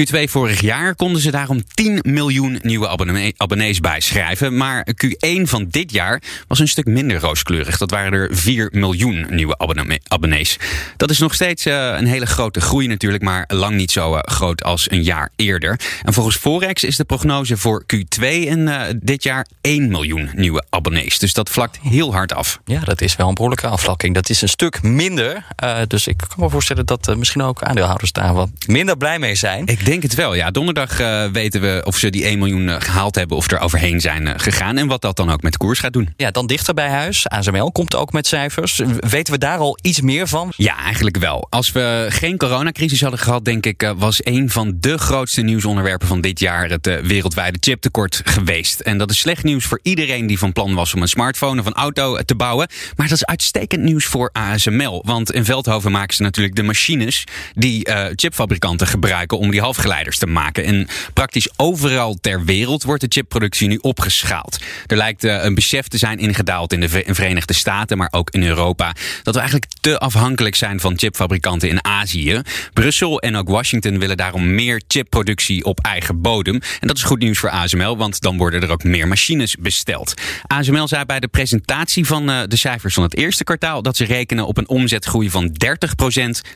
[0.00, 4.56] Q2 vorig jaar konden ze daarom 10 miljoen nieuwe abonnee- abonnees bijschrijven.
[4.56, 7.76] Maar Q1 van dit jaar was een stuk minder rooskleurig.
[7.78, 10.58] Dat waren er 4 miljoen nieuwe abonnee- abonnees.
[10.96, 14.20] Dat is nog steeds eh, een hele grote groei natuurlijk, maar lang niet zo eh,
[14.34, 15.80] groot als een jaar eerder.
[16.02, 20.64] En volgens Forex is de prognose voor Q2 in eh, dit jaar 1 miljoen nieuwe
[20.70, 21.18] abonnees.
[21.18, 22.60] Dus dat vlakt heel hard af.
[22.64, 24.14] Ja, dat is wel een behoorlijke afvlakking.
[24.14, 25.46] Dat is een stuk minder.
[25.86, 29.66] Dus ik kan me voorstellen dat misschien ook aandeelhouders daar wat minder blij mee zijn.
[29.66, 30.50] Ik denk het wel, ja.
[30.50, 30.96] Donderdag
[31.32, 34.76] weten we of ze die 1 miljoen eh, gehaald hebben of er overheen zijn gegaan.
[34.76, 36.14] En wat dat dan ook met de koers gaat doen.
[36.16, 37.28] Ja, dan dichter bij huis.
[37.28, 38.80] ASML komt ook met cijfers.
[38.98, 40.52] Weten we daar al iets meer van?
[40.56, 41.46] Ja, eigenlijk wel.
[41.50, 46.08] Als we geen coronacrisis hadden gehad, denk ik, eh, was een van de grootste nieuwsonderwerpen
[46.08, 48.80] van dit jaar het eh, wereldwijde chiptekort geweest.
[48.80, 51.66] En dat is slecht nieuws voor iedereen die van plan was om een smartphone of
[51.66, 52.68] een auto eh, te bouwen.
[52.96, 55.02] Maar dat is uitstekend nieuws voor ASML.
[55.06, 60.26] Want in Veldhoven maken ze natuurlijk de machines die chipfabrikanten gebruiken om die halfgeleiders te
[60.26, 60.64] maken.
[60.64, 64.58] En praktisch overal ter wereld wordt de chipproductie nu opgeschaald.
[64.86, 68.42] Er lijkt een besef te zijn ingedaald in de Ve- Verenigde Staten, maar ook in
[68.42, 68.94] Europa.
[69.22, 72.40] Dat we eigenlijk te afhankelijk zijn van chipfabrikanten in Azië.
[72.72, 76.60] Brussel en ook Washington willen daarom meer chipproductie op eigen bodem.
[76.80, 80.14] En dat is goed nieuws voor ASML, want dan worden er ook meer machines besteld.
[80.46, 84.04] ASML zei bij de presentatie van eh, de cijfers van het eerste kwartaal dat ze
[84.04, 85.54] rekenen op een omzetgroei van 30%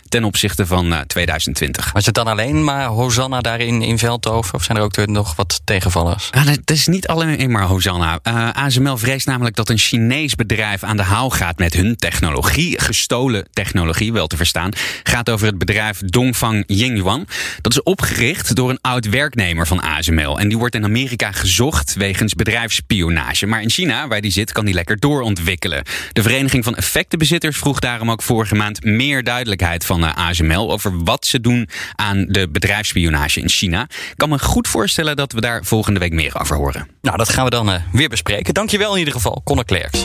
[0.08, 1.92] ten opzichte van eh, 2020.
[1.92, 4.54] Was het dan alleen maar Hosanna daarin in Veldhoven?
[4.54, 6.30] Of zijn er ook nog wat tegenvallers?
[6.30, 8.18] Ah, dat is niet alleen maar Hosanna.
[8.22, 12.80] Eh, ASML vreest namelijk dat een Chinees bedrijf aan de haal gaat met hun technologie.
[13.04, 14.70] Gestolen technologie, wel te verstaan.
[15.02, 17.26] Gaat over het bedrijf Dongfang Yingyuan.
[17.60, 20.38] Dat is opgericht door een oud werknemer van ASML.
[20.38, 23.46] En die wordt in Amerika gezocht wegens bedrijfsspionage.
[23.46, 25.82] Maar in China, waar die zit, kan die lekker doorontwikkelen.
[26.12, 31.02] De Vereniging van Effectenbezitters vroeg daarom ook vorige maand meer duidelijkheid van eh, ASML over
[31.04, 33.82] wat ze doen aan de bedrijfsspionage in China.
[33.82, 36.88] Ik kan me goed voorstellen dat we daar volgende week meer over horen.
[37.02, 38.54] Nou, dat gaan we dan uh, weer bespreken.
[38.54, 40.04] Dankjewel in ieder geval, Conor Klerks.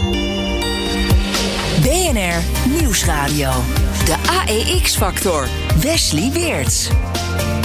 [2.79, 3.51] Nieuwsradio.
[4.05, 5.47] De AEX-factor.
[5.81, 6.89] Wesley Weerts.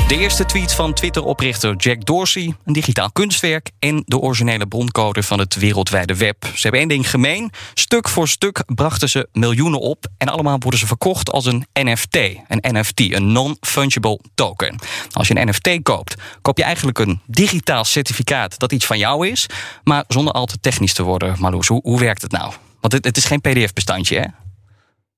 [0.09, 5.39] De eerste tweet van Twitter-oprichter Jack Dorsey, een digitaal kunstwerk en de originele broncode van
[5.39, 6.45] het wereldwijde web.
[6.45, 7.51] Ze hebben één ding gemeen.
[7.75, 12.17] Stuk voor stuk brachten ze miljoenen op en allemaal worden ze verkocht als een NFT.
[12.49, 14.79] Een NFT, een non-fungible token.
[15.13, 19.29] Als je een NFT koopt, koop je eigenlijk een digitaal certificaat dat iets van jou
[19.29, 19.47] is,
[19.85, 21.37] maar zonder al te technisch te worden.
[21.39, 22.53] Marloes, hoe, hoe werkt het nou?
[22.81, 24.44] Want het, het is geen PDF-bestandje, hè?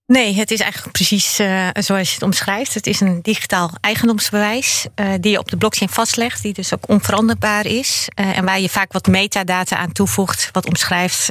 [0.07, 2.75] Nee, het is eigenlijk precies uh, zoals je het omschrijft.
[2.75, 6.88] Het is een digitaal eigendomsbewijs uh, die je op de blockchain vastlegt, die dus ook
[6.88, 8.09] onveranderbaar is.
[8.21, 11.31] Uh, en waar je vaak wat metadata aan toevoegt, wat omschrijft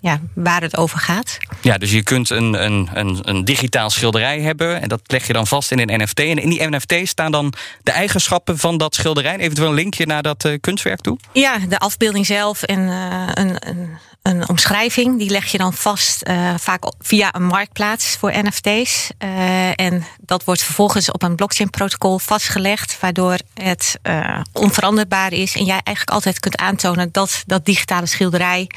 [0.00, 1.38] ja, waar het over gaat.
[1.60, 5.32] Ja, dus je kunt een, een, een, een, digitaal schilderij hebben en dat leg je
[5.32, 6.18] dan vast in een NFT.
[6.18, 7.52] En in die NFT staan dan
[7.82, 11.18] de eigenschappen van dat schilderij, eventueel een linkje naar dat kunstwerk toe?
[11.32, 15.18] Ja, de afbeelding zelf en een, een een omschrijving.
[15.18, 19.10] Die leg je dan vast, uh, vaak via een marktplaats voor NFT's.
[19.18, 25.54] Uh, en dat wordt vervolgens op een blockchain-protocol vastgelegd, waardoor het uh, onveranderbaar is.
[25.54, 28.70] En jij eigenlijk altijd kunt aantonen dat dat digitale schilderij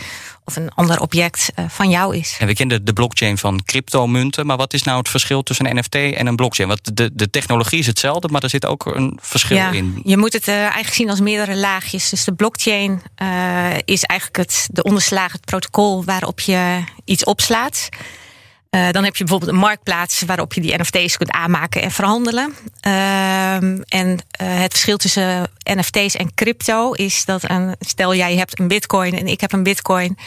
[0.46, 2.36] of een ander object uh, van jou is.
[2.40, 5.76] En we kennen de blockchain van cryptomunten, maar wat is nou het verschil tussen een
[5.76, 6.70] NFT en een blockchain?
[6.70, 10.02] Want de, de technologie is hetzelfde, maar er zit ook een verschil ja, in.
[10.04, 12.10] Je moet het uh, eigenlijk zien als meerdere laagjes.
[12.10, 17.90] Dus de blockchain uh, is eigenlijk het, de onderslagen, het protocol waarop je iets opslaat.
[18.76, 22.54] Uh, dan heb je bijvoorbeeld een marktplaats waarop je die NFT's kunt aanmaken en verhandelen.
[22.88, 28.60] Uh, en uh, het verschil tussen NFT's en crypto is dat een, stel jij hebt
[28.60, 30.18] een bitcoin en ik heb een bitcoin.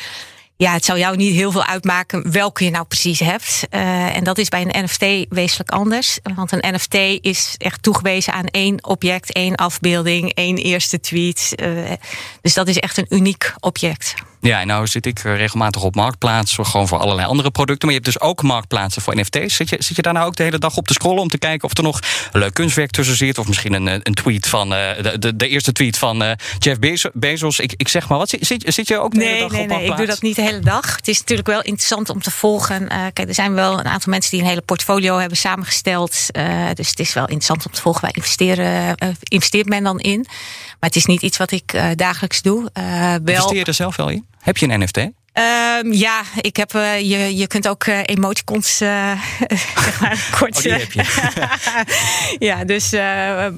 [0.57, 3.67] Ja, het zou jou niet heel veel uitmaken welke je nou precies hebt.
[3.71, 6.19] Uh, en dat is bij een NFT wezenlijk anders.
[6.35, 11.55] Want een NFT is echt toegewezen aan één object, één afbeelding, één eerste tweet.
[12.41, 14.15] Dus dat is echt een uniek object.
[14.47, 17.89] Ja, nou zit ik regelmatig op marktplaatsen, gewoon voor allerlei andere producten.
[17.89, 19.57] Maar je hebt dus ook marktplaatsen voor NFT's.
[19.57, 21.39] Zit je, zit je daar nou ook de hele dag op te scrollen om te
[21.39, 22.01] kijken of er nog
[22.33, 23.39] leuk kunstwerk tussen zit?
[23.39, 26.79] Of misschien een, een tweet van uh, de, de, de, eerste tweet van uh, Jeff
[27.13, 27.61] Bezos.
[27.61, 29.69] Ik, ik zeg maar, wat zit, zit je ook de nee, hele dag nee, op
[29.69, 30.97] Nee, ik doe dat niet de hele dag.
[30.97, 32.83] Het is natuurlijk wel interessant om te volgen.
[32.83, 36.27] Uh, kijk, er zijn wel een aantal mensen die een hele portfolio hebben samengesteld.
[36.75, 38.01] dus het is wel interessant om te volgen.
[38.01, 40.27] Waar investeren, investeert men dan in?
[40.87, 42.71] Maar het is niet iets wat ik dagelijks doe.
[42.73, 43.19] wel...
[43.25, 44.27] Investeer je er zelf wel in?
[44.41, 44.97] Heb je een NFT?
[44.97, 49.21] Um, ja, ik heb, uh, je, je kunt ook uh, emoticons, uh,
[49.85, 50.57] zeg maar, kort.
[50.57, 51.05] Oh, die heb je.
[52.47, 52.91] ja, dus,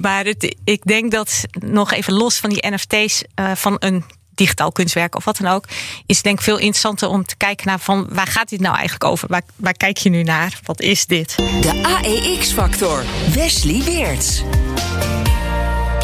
[0.00, 3.22] maar het, ik denk dat nog even los van die NFT's
[3.54, 5.64] van een digitaal kunstwerk of wat dan ook,
[6.06, 9.04] is denk ik veel interessanter om te kijken naar van waar gaat dit nou eigenlijk
[9.04, 9.28] over?
[9.28, 10.58] Waar, waar kijk je nu naar?
[10.62, 11.36] Wat is dit?
[11.36, 13.04] De AEX-factor.
[13.34, 14.42] Wesley Weerts.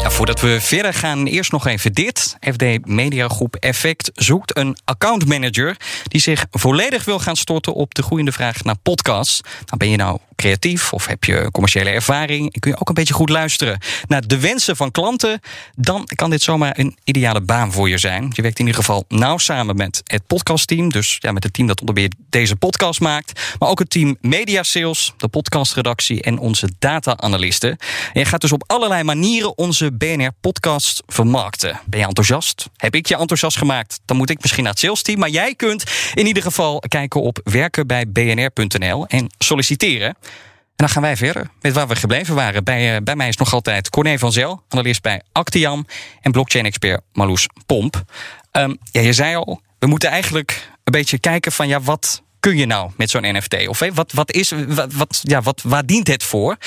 [0.07, 2.37] Voordat we verder gaan, eerst nog even dit.
[2.41, 8.31] FD Mediagroep Effect zoekt een accountmanager die zich volledig wil gaan storten op de groeiende
[8.31, 9.41] vraag naar podcasts.
[9.65, 12.93] Nou, ben je nou creatief of heb je commerciële ervaring en kun je ook een
[12.93, 15.39] beetje goed luisteren naar de wensen van klanten,
[15.75, 18.29] dan kan dit zomaar een ideale baan voor je zijn.
[18.33, 21.67] Je werkt in ieder geval nauw samen met het podcastteam, dus ja, met het team
[21.67, 26.37] dat onder meer deze podcast maakt, maar ook het team Media Sales, de podcastredactie en
[26.37, 27.69] onze data-analysten.
[28.13, 31.79] En je gaat dus op allerlei manieren onze BNR-podcast vermarkten.
[31.85, 32.69] Ben je enthousiast?
[32.77, 33.99] Heb ik je enthousiast gemaakt?
[34.05, 37.21] Dan moet ik misschien naar het sales team, maar jij kunt in ieder geval kijken
[37.21, 40.07] op werkenbijbnr.nl en solliciteren.
[40.07, 42.63] En dan gaan wij verder met waar we gebleven waren.
[42.63, 45.85] Bij, uh, bij mij is nog altijd Corné van Zel, analist bij Actiam
[46.21, 48.03] en blockchain-expert Marloes Pomp.
[48.51, 52.57] Um, ja, je zei al, we moeten eigenlijk een beetje kijken van ja, wat kun
[52.57, 53.67] je nou met zo'n NFT?
[53.67, 56.57] Of wat, wat is, wat, wat, ja, wat, waar dient het voor?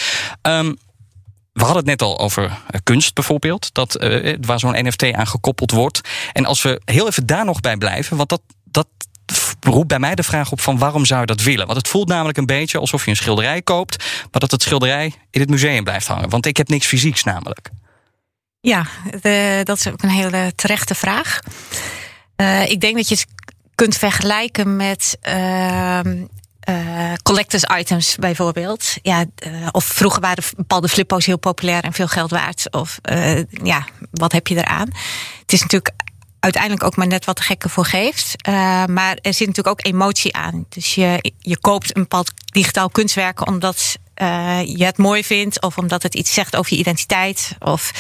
[0.43, 0.77] Um,
[1.59, 5.71] we hadden het net al over kunst bijvoorbeeld, dat, uh, waar zo'n NFT aan gekoppeld
[5.71, 6.01] wordt.
[6.33, 8.87] En als we heel even daar nog bij blijven, want dat, dat
[9.61, 11.67] roept bij mij de vraag op van waarom zou je dat willen?
[11.67, 15.13] Want het voelt namelijk een beetje alsof je een schilderij koopt, maar dat het schilderij
[15.31, 16.29] in het museum blijft hangen.
[16.29, 17.71] Want ik heb niks fysieks namelijk.
[18.61, 18.87] Ja,
[19.63, 21.41] dat is ook een hele terechte vraag.
[22.67, 23.27] Ik denk dat je het
[23.75, 26.01] kunt vergelijken met uh,
[26.69, 28.95] uh, collectors items bijvoorbeeld.
[29.03, 32.73] Ja, uh, of vroeger waren bepaalde flippo's heel populair en veel geld waard.
[32.73, 34.89] Of uh, ja, wat heb je eraan?
[35.41, 35.95] Het is natuurlijk
[36.41, 38.35] uiteindelijk ook maar net wat de gekke voor geeft.
[38.87, 40.67] Maar er zit natuurlijk ook emotie aan.
[40.69, 45.79] Dus je, je koopt een bepaald digitaal kunstwerk omdat uh, je het mooi vindt, of
[45.79, 47.93] omdat het iets zegt over je identiteit, of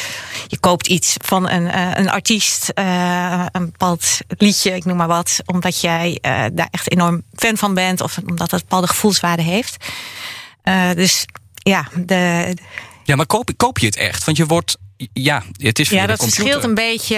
[0.46, 5.06] je koopt iets van een, uh, een artiest, uh, een bepaald liedje, ik noem maar
[5.06, 6.18] wat, omdat jij
[6.52, 9.76] daar echt enorm fan van bent, of omdat het bepaalde gevoelswaarde heeft.
[10.94, 12.54] dus ja, de.
[13.04, 14.24] Ja, maar koop, koop je het echt?
[14.24, 14.76] Want je wordt
[15.12, 17.16] ja, het is Ja, dat verschilt een beetje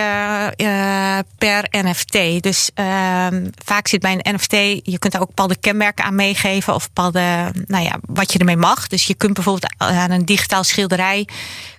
[0.56, 2.42] uh, per NFT.
[2.42, 3.26] Dus uh,
[3.64, 7.52] vaak zit bij een NFT, je kunt daar ook bepaalde kenmerken aan meegeven of bepaalde,
[7.66, 8.86] nou ja, wat je ermee mag.
[8.86, 11.26] Dus je kunt bijvoorbeeld aan een digitaal schilderij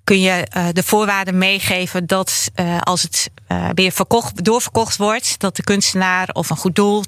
[0.04, 3.30] kun je uh, de voorwaarden meegeven dat uh, als het
[3.74, 7.06] weer verkocht, doorverkocht wordt, dat de kunstenaar of een goed doel 10%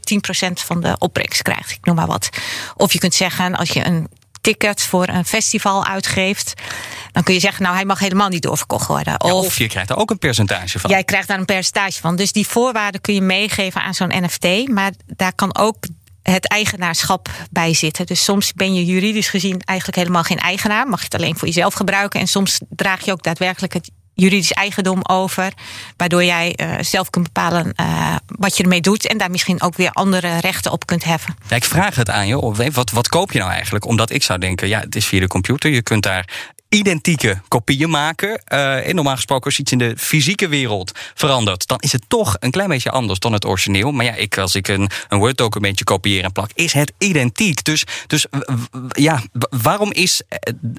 [0.54, 1.72] van de opbrengst krijgt.
[1.72, 2.30] Ik noem maar wat.
[2.76, 4.08] Of je kunt zeggen, als je een
[4.44, 6.54] ticket voor een festival uitgeeft,
[7.12, 9.22] dan kun je zeggen, nou, hij mag helemaal niet doorverkocht worden.
[9.22, 10.90] Of, ja, of je krijgt er ook een percentage van.
[10.90, 12.16] Jij krijgt daar een percentage van.
[12.16, 14.68] Dus die voorwaarden kun je meegeven aan zo'n NFT.
[14.68, 15.76] Maar daar kan ook
[16.24, 18.06] het eigenaarschap bij zitten.
[18.06, 20.88] Dus soms ben je juridisch gezien eigenlijk helemaal geen eigenaar.
[20.88, 22.20] Mag je het alleen voor jezelf gebruiken.
[22.20, 25.52] En soms draag je ook daadwerkelijk het juridisch eigendom over.
[25.98, 29.08] Waardoor jij uh, zelf kunt bepalen uh, wat je ermee doet.
[29.08, 31.36] En daar misschien ook weer andere rechten op kunt heffen.
[31.48, 32.72] Ja, ik vraag het aan je.
[32.72, 33.86] Wat, wat koop je nou eigenlijk?
[33.86, 35.72] Omdat ik zou denken, ja, het is via de computer.
[35.72, 38.42] Je kunt daar identieke kopieën maken.
[38.54, 42.36] Uh, en normaal gesproken, als iets in de fysieke wereld verandert, dan is het toch
[42.40, 43.92] een klein beetje anders dan het origineel.
[43.92, 47.64] Maar ja, ik, als ik een, een Word-documentje kopieer en plak, is het identiek.
[47.64, 48.26] Dus, dus
[48.90, 50.22] ja, waarom is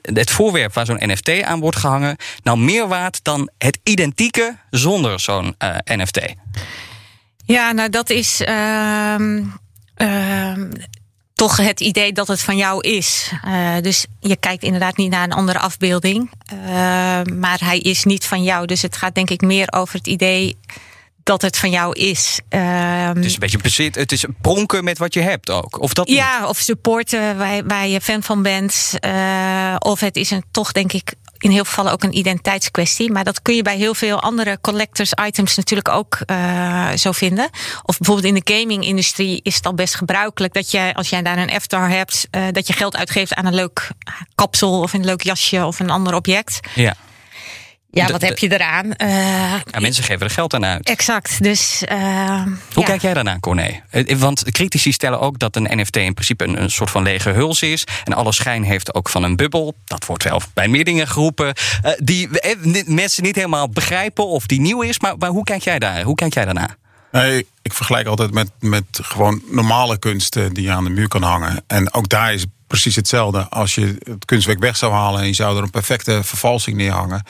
[0.03, 5.21] het voorwerp waar zo'n NFT aan wordt gehangen nou meer waard dan het identieke zonder
[5.21, 6.21] zo'n uh, NFT?
[7.47, 8.41] Ja, nou dat is.
[8.41, 9.17] Uh,
[11.35, 13.33] toch het idee dat het van jou is.
[13.47, 16.31] Uh, dus je kijkt inderdaad niet naar een andere afbeelding.
[16.53, 16.59] Uh,
[17.23, 18.67] maar hij is niet van jou.
[18.67, 20.57] Dus het gaat denk ik meer over het idee
[21.23, 22.41] dat het van jou is.
[22.51, 25.81] Uh, het is een beetje bezit, het is pronken met wat je hebt ook.
[25.81, 26.49] Of dat ja, niet?
[26.49, 28.93] of supporten waar, waar je fan van bent.
[29.01, 33.13] Uh, of het is een, toch denk ik in heel veel gevallen ook een identiteitskwestie.
[33.13, 37.51] Maar dat kun je bij heel veel andere collectors items natuurlijk ook uh, zo vinden.
[37.83, 41.39] Of bijvoorbeeld in de gaming-industrie is het al best gebruikelijk dat je, als jij daar
[41.39, 43.91] een avatar hebt, uh, dat je geld uitgeeft aan een leuk
[44.35, 46.61] kapsel of een leuk jasje of een ander object.
[46.75, 46.95] Ja.
[47.95, 48.87] Ja, wat heb je eraan?
[48.87, 49.09] Uh,
[49.71, 50.89] ja, mensen geven er geld aan uit.
[50.89, 51.43] Exact.
[51.43, 52.83] Dus, uh, Hoe ja.
[52.83, 53.83] kijk jij daarna, Corné?
[54.17, 57.63] Want critici stellen ook dat een NFT in principe een, een, soort van lege huls
[57.63, 57.85] is.
[58.05, 59.75] En alle schijn heeft ook van een bubbel.
[59.85, 61.55] Dat wordt wel bij meer dingen geroepen.
[61.85, 62.29] Uh, die
[62.87, 65.01] mensen niet helemaal begrijpen of die nieuw is.
[65.01, 66.03] Maar, maar hoe kijk jij daar?
[66.03, 66.77] Hoe kijk jij daarna?
[67.13, 71.23] Nee, ik vergelijk altijd met, met gewoon normale kunsten die je aan de muur kan
[71.23, 71.65] hangen.
[71.67, 73.49] En ook daar is precies hetzelfde.
[73.49, 77.23] Als je het kunstwerk weg zou halen en je zou er een perfecte vervalsing neerhangen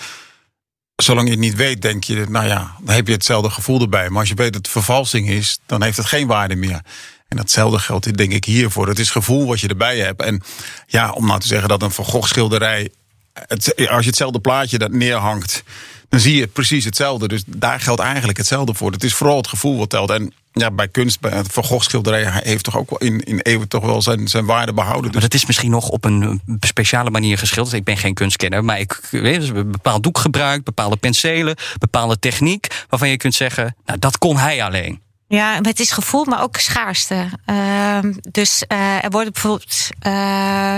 [0.96, 4.11] zolang je het niet weet, denk je, nou ja, dan heb je hetzelfde gevoel erbij.
[4.11, 6.80] Maar als je weet dat het vervalsing is, dan heeft het geen waarde meer.
[7.28, 8.88] En datzelfde geldt denk ik hiervoor.
[8.88, 10.22] Het is gevoel wat je erbij hebt.
[10.22, 10.42] En
[10.87, 12.90] ja, om nou te zeggen dat een Van Gogh schilderij...
[13.33, 15.62] Het, als je hetzelfde plaatje dat neerhangt,
[16.09, 17.28] dan zie je precies hetzelfde.
[17.28, 18.92] Dus daar geldt eigenlijk hetzelfde voor.
[18.92, 20.11] Het is vooral het gevoel wat telt.
[20.11, 23.21] En ja, bij kunst, bij het Van Gogh schilderij, hij heeft toch ook wel in,
[23.21, 25.12] in eeuwen toch wel zijn, zijn waarde behouden.
[25.12, 27.77] Maar dat is misschien nog op een speciale manier geschilderd.
[27.77, 32.19] Ik ben geen kunstkenner, maar ik weet dus een bepaald doek gebruikt, bepaalde penselen, bepaalde
[32.19, 35.03] techniek, waarvan je kunt zeggen, nou dat kon hij alleen.
[35.29, 37.29] Ja, het is gevoel, maar ook schaarste.
[37.47, 37.99] Uh,
[38.31, 39.88] dus uh, er worden bijvoorbeeld.
[40.07, 40.77] Uh,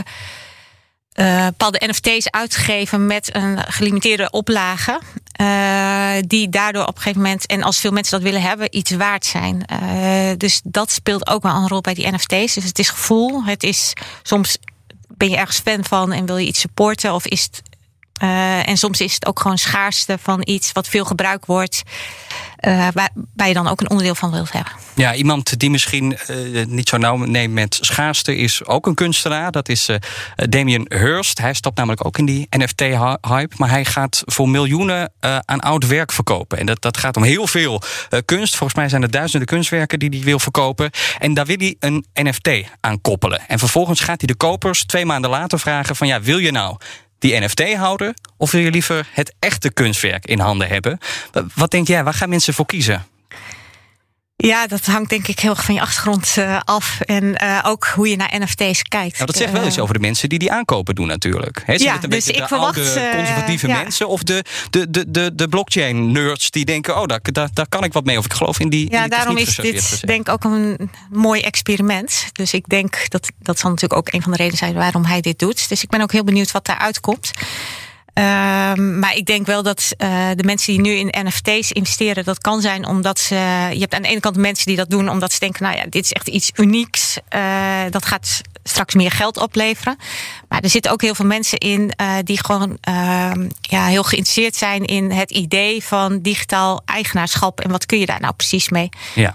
[1.16, 5.00] uh, bepaalde NFT's uitgegeven met een gelimiteerde oplage.
[5.40, 8.90] Uh, die daardoor op een gegeven moment, en als veel mensen dat willen hebben, iets
[8.90, 9.64] waard zijn.
[9.72, 12.54] Uh, dus dat speelt ook wel een rol bij die NFT's.
[12.54, 13.44] Dus het is gevoel.
[13.44, 14.58] Het is soms
[15.16, 17.14] ben je ergens fan van en wil je iets supporten.
[17.14, 17.62] Of is het
[18.22, 21.82] Uh, en soms is het ook gewoon schaarste van iets wat veel gebruikt wordt,
[22.60, 22.88] uh,
[23.34, 24.72] waar, je dan ook een onderdeel van wilt hebben.
[24.94, 29.52] Ja, iemand die misschien uh, niet zo nauw neemt met schaarste is ook een kunstenaar.
[29.52, 29.90] Dat is
[30.34, 31.38] Damien Hirst.
[31.38, 33.54] Hij stapt namelijk ook in die NFT-hype.
[33.56, 36.58] Maar hij gaat voor miljoenen aan oud werk verkopen.
[36.58, 37.82] En dat, dat gaat om heel veel
[38.24, 38.56] kunst.
[38.56, 40.90] Volgens mij zijn er duizenden kunstwerken die hij wil verkopen.
[41.18, 42.50] En daar wil hij een NFT
[42.80, 43.40] aan koppelen.
[43.48, 46.76] En vervolgens gaat hij de kopers twee maanden later vragen: van ja, wil je nou
[47.26, 48.14] die NFT houden?
[48.36, 50.98] Of wil je liever het echte kunstwerk in handen hebben?
[51.54, 53.06] Wat denk jij, waar gaan mensen voor kiezen?
[54.36, 57.00] Ja, dat hangt denk ik heel erg van je achtergrond uh, af.
[57.00, 59.12] En uh, ook hoe je naar NFT's kijkt.
[59.12, 61.62] Nou, dat zegt wel iets over de mensen die die aankopen doen natuurlijk.
[61.64, 62.78] He, ja, dus de ik verwacht...
[62.78, 67.00] Oude, conservatieve uh, mensen of de, de, de, de, de blockchain-nerds die denken...
[67.00, 68.18] oh, daar, daar, daar kan ik wat mee.
[68.18, 70.90] Of ik geloof in die Ja, in die daarom is dit denk ik ook een
[71.10, 72.28] mooi experiment.
[72.32, 74.74] Dus ik denk dat dat zal natuurlijk ook een van de redenen zijn...
[74.74, 75.68] waarom hij dit doet.
[75.68, 77.30] Dus ik ben ook heel benieuwd wat daaruit komt.
[78.16, 82.38] Ehm, maar ik denk wel dat uh, de mensen die nu in NFT's investeren, dat
[82.38, 83.34] kan zijn omdat ze.
[83.72, 85.84] Je hebt aan de ene kant mensen die dat doen omdat ze denken, nou ja,
[85.88, 87.18] dit is echt iets unieks.
[87.34, 89.96] Uh, dat gaat straks meer geld opleveren.
[90.48, 92.78] Maar er zitten ook heel veel mensen in uh, die gewoon
[93.60, 97.60] ja, heel geïnteresseerd zijn in het idee van digitaal eigenaarschap.
[97.60, 98.88] En wat kun je daar nou precies mee?
[99.14, 99.34] Ja.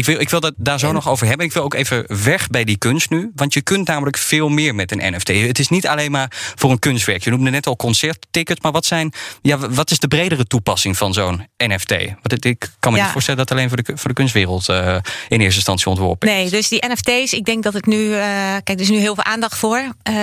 [0.00, 1.46] Ik wil, ik wil dat daar zo nog over hebben.
[1.46, 3.30] Ik wil ook even weg bij die kunst nu.
[3.34, 5.28] Want je kunt namelijk veel meer met een NFT.
[5.28, 7.24] Het is niet alleen maar voor een kunstwerk.
[7.24, 8.60] Je noemde net al concerttickets.
[8.60, 11.90] Maar wat, zijn, ja, wat is de bredere toepassing van zo'n NFT?
[12.22, 13.04] Want ik kan me Ja.
[13.04, 14.96] niet voorstellen dat alleen voor de, voor de kunstwereld eh,
[15.28, 16.34] in eerste instantie ontworpen is.
[16.34, 18.12] Nee, dus die NFT's, ik denk dat het nu.
[18.14, 18.20] eh,
[18.64, 19.78] kijk, er is nu heel veel aandacht voor.
[20.02, 20.14] Eh,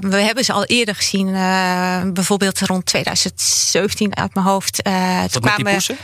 [0.00, 1.32] we hebben ze al eerder gezien,
[2.14, 4.80] bijvoorbeeld rond 2017 uit mijn hoofd.
[5.30, 5.96] Toen poesen?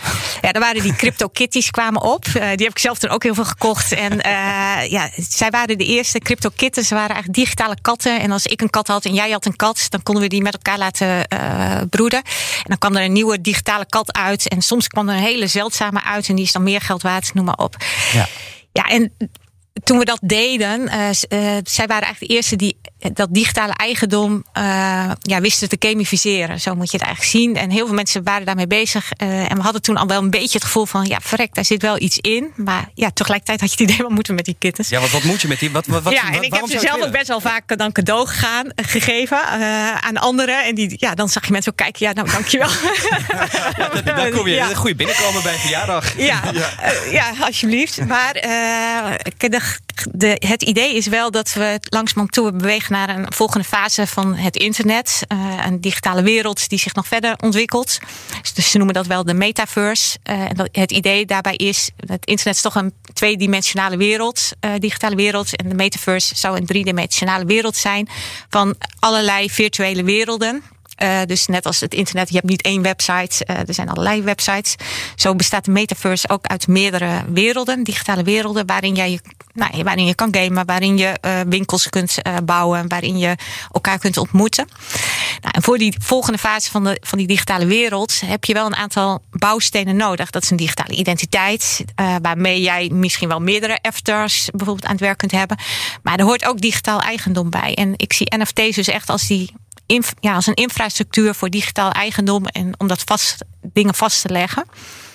[0.42, 2.24] Ja, daar waren die crypto kitties kwamen op.
[2.32, 3.92] Die heb ik zelf toen ook heel veel gekocht.
[3.92, 6.88] En eh, ja, zij waren de eerste crypto kittens.
[6.88, 8.20] Ze waren eigenlijk digitale katten.
[8.20, 10.42] En als ik een kat had en jij had een kat, dan konden we die
[10.42, 12.22] met elkaar laten eh, broeden.
[12.22, 14.48] En dan kwam er een nieuwe digitale kat uit.
[14.48, 16.28] En soms kwam er een hele zeldzame uit.
[16.28, 17.76] En die is dan meer geld waard, noem maar op.
[18.12, 18.28] Ja.
[18.72, 19.12] Ja, en
[19.84, 21.08] toen we dat deden, eh,
[21.62, 22.76] zij waren eigenlijk de eerste die
[23.12, 24.62] dat digitale eigendom eh,
[25.20, 26.60] ja, wisten te gamificeren.
[26.60, 27.56] Zo moet je het eigenlijk zien.
[27.56, 29.12] En heel veel mensen waren daarmee bezig.
[29.12, 31.64] eh, en we hadden toen al wel een beetje het gevoel van, ja, verrek, daar
[31.64, 32.52] zit wel iets in.
[32.56, 34.88] Maar ja, tegelijkertijd had je het idee, wat moeten we met die kittens?
[34.88, 35.70] Ja, want wat moet je met die?
[35.70, 38.26] Wat, wat, ja, wat- en ik heb ze zelf ook best wel vaak dan cadeau
[38.26, 40.64] gegaan, gegeven eh, aan anderen.
[40.64, 42.68] En die, ja, dan zag je mensen ook kijken, ja, nou, dankjewel.
[43.92, 44.04] willen?
[44.04, 44.54] Daar kom je.
[44.54, 44.68] Ja.
[44.70, 46.18] Een goede binnenkomen bij een verjaardag.
[46.18, 46.40] Ja,
[47.10, 48.06] ja alsjeblieft.
[48.06, 49.60] Maar de,
[50.12, 54.34] de, het idee is wel dat we langzamerhand toe bewegen naar een volgende fase van
[54.34, 55.22] het internet.
[55.28, 57.98] Eh, een digitale wereld die zich nog verder ontwikkelt.
[58.54, 60.18] Dus ze noemen dat wel de metaverse.
[60.22, 65.16] Eh, en het idee daarbij is, het internet is toch een tweedimensionale wereld, eh, digitale
[65.16, 65.56] wereld.
[65.56, 68.08] En de metaverse zou een driedimensionale wereld zijn
[68.48, 70.62] van allerlei virtuele werelden.
[70.96, 74.22] Eh, dus net als het internet, je hebt niet één website, eh, er zijn allerlei
[74.22, 74.74] websites.
[75.16, 79.20] Zo bestaat de metaverse ook uit meerdere werelden, digitale werelden, waarin, jij,
[79.52, 83.36] nou, waarin je kan gamen, waarin je eh, winkels kunt bouwen, waarin je
[83.72, 84.68] elkaar kunt ontmoeten.
[85.40, 88.66] Nou, en voor die volgende fase van, de, van die digitale wereld heb je wel
[88.66, 90.30] een aantal bouwstenen nodig.
[90.30, 91.84] Dat is een digitale identiteit,
[92.22, 95.58] waarmee jij misschien wel meerdere avatars bijvoorbeeld aan het werk kunt hebben.
[96.02, 97.74] Maar er hoort ook digitaal eigendom bij.
[97.74, 99.52] En ik zie NFT's dus echt als die
[100.20, 104.64] ja, als een infrastructuur voor digitaal eigendom en om dat vast, dingen vast te leggen.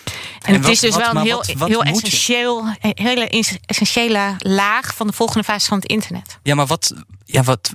[0.03, 0.11] En,
[0.47, 1.91] En het wat- is dus wat- wel een heel, wat- heel je?
[1.91, 3.29] essentieel, hele
[3.65, 6.37] essentiële laag van de volgende fase van het internet.
[6.43, 6.93] Ja, maar wat.
[7.25, 7.71] Ja, wat.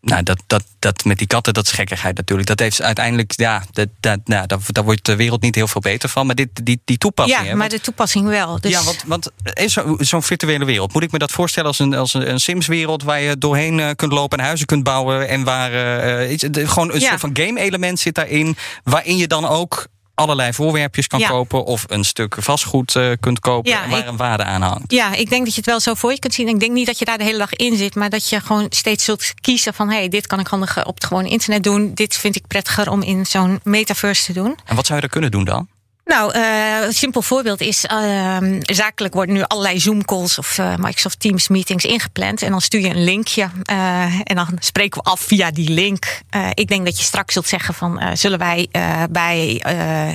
[0.00, 2.48] Nou, dat, dat, dat met die katten, dat is gekkigheid natuurlijk.
[2.48, 3.32] Dat heeft uiteindelijk.
[3.36, 6.26] Ja, dat, dat, nou, daar, daar wordt de wereld niet heel veel beter van.
[6.26, 7.38] Maar dit, die, die toepassing.
[7.40, 8.60] ja, hè, maar want- de toepassing wel.
[8.60, 11.78] Dus Ja, want, want is zo- zo'n virtuele wereld, moet ik me dat voorstellen als
[11.78, 15.28] een, als een, een Sims-wereld waar je doorheen eh, kunt lopen en huizen kunt bouwen
[15.28, 17.08] en waar eh, eh, iets, de- gewoon een Ja.
[17.08, 21.28] soort van game-element zit daarin, waarin je dan ook allerlei voorwerpjes kan Ja.
[21.28, 24.92] kopen of een stuk vastgoed eh, kunt kopen Ja, waar ik- een waarde aan hangt.
[24.92, 26.48] Ja, ik denk dat je het wel zo voor je kunt zien.
[26.48, 28.66] Ik denk niet dat je daar de hele dag in zit, maar dat je gewoon
[28.68, 31.94] steeds zult kiezen van hé, hey, dit kan ik handig op het gewone internet doen.
[31.94, 34.56] Dit vind ik prettiger om in zo'n metaverse te doen.
[34.64, 35.68] En wat zou je daar kunnen doen dan?
[36.04, 41.20] Nou, eh, een simpel voorbeeld is, ehm, zakelijk worden nu allerlei Zoom-calls of eh, Microsoft
[41.20, 42.42] Teams meetings ingepland.
[42.42, 46.22] En dan stuur je een linkje eh, en dan spreken we af via die link.
[46.54, 48.68] Ik denk dat je straks zult zeggen van, zullen wij
[49.10, 49.62] bij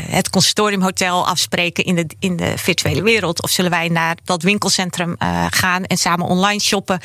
[0.10, 3.42] het consortium hotel afspreken in de, in de virtuele wereld?
[3.42, 5.16] Of zullen wij naar dat winkelcentrum
[5.50, 7.00] gaan en samen online shoppen?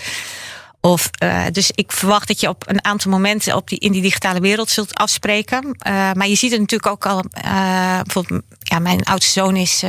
[0.85, 4.03] Of, eh, dus ik verwacht dat je op een aantal momenten op die, in die
[4.03, 5.77] digitale wereld zult afspreken.
[5.79, 7.25] Eh, maar je ziet het natuurlijk ook al.
[7.31, 9.83] eh, bijvoorbeeld, ja, mijn oudste zoon is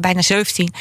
[0.00, 0.74] bijna 17.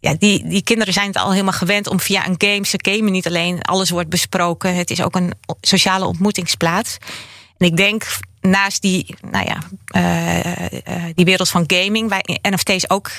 [0.00, 2.66] Ja, die, die kinderen zijn het al helemaal gewend om via een game.
[2.66, 4.74] Ze gamen niet alleen, alles wordt besproken.
[4.74, 6.98] Het is ook een sociale ontmoetingsplaats.
[7.58, 8.06] En ik denk
[8.40, 9.58] naast die, nou ja,
[11.14, 13.10] die wereld van gaming, waar NFT's ook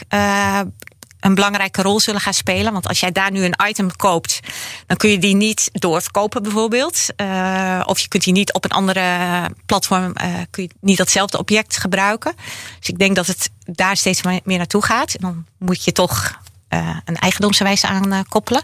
[1.20, 2.74] een belangrijke rol zullen gaan spelen.
[2.74, 4.40] Want als jij daar nu een item koopt,
[4.88, 7.06] dan kun je die niet doorverkopen bijvoorbeeld.
[7.16, 9.02] Eh, of je kunt die niet op een andere
[9.66, 12.34] platform, eh, kun je niet datzelfde object gebruiken.
[12.80, 15.14] Dus ik denk dat het daar steeds meer naartoe gaat.
[15.14, 18.64] En dan moet je toch eh, een eigendomsbewijs aan koppelen.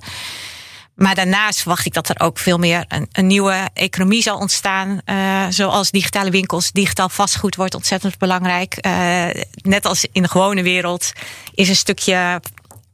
[0.96, 5.02] Maar daarnaast verwacht ik dat er ook veel meer een, een nieuwe economie zal ontstaan.
[5.06, 6.72] eh, zoals digitale winkels.
[6.72, 8.74] Digitaal vastgoed wordt ontzettend belangrijk.
[8.74, 9.26] Eh,
[9.62, 11.12] net als in de gewone wereld
[11.54, 12.42] is een stukje.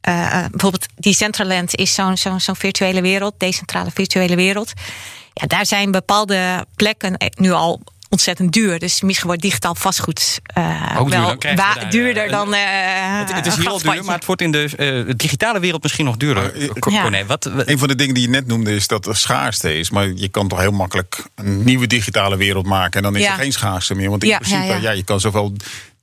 [0.00, 4.72] eh, bijvoorbeeld Decentraland is zo'n zo'n zo'n virtuele wereld, decentrale virtuele wereld.
[5.32, 7.80] Ja, daar zijn bepaalde plekken nu al
[8.12, 8.78] ontzettend duur.
[8.78, 12.30] Dus misschien wordt digitaal vastgoed uh, Ook wel dan krijgen we wa- daar, duurder eh,
[12.30, 12.54] dan.
[12.54, 12.60] eh,
[13.18, 14.68] Het, het is al duur, maar het wordt in de
[15.08, 16.60] eh, digitale wereld misschien nog duurder.
[16.62, 16.68] Ja.
[16.78, 19.78] Corné, wat, wat- Een van de dingen die je net noemde is dat er schaarste
[19.78, 19.90] is.
[19.90, 22.92] Maar je kan toch heel makkelijk een nieuwe digitale wereld maken.
[22.96, 23.32] En dan is Ja.
[23.32, 24.10] er geen schaarste meer.
[24.10, 24.90] Want in Ja, principe, ja, ja, ja.
[24.90, 25.52] je kan zoveel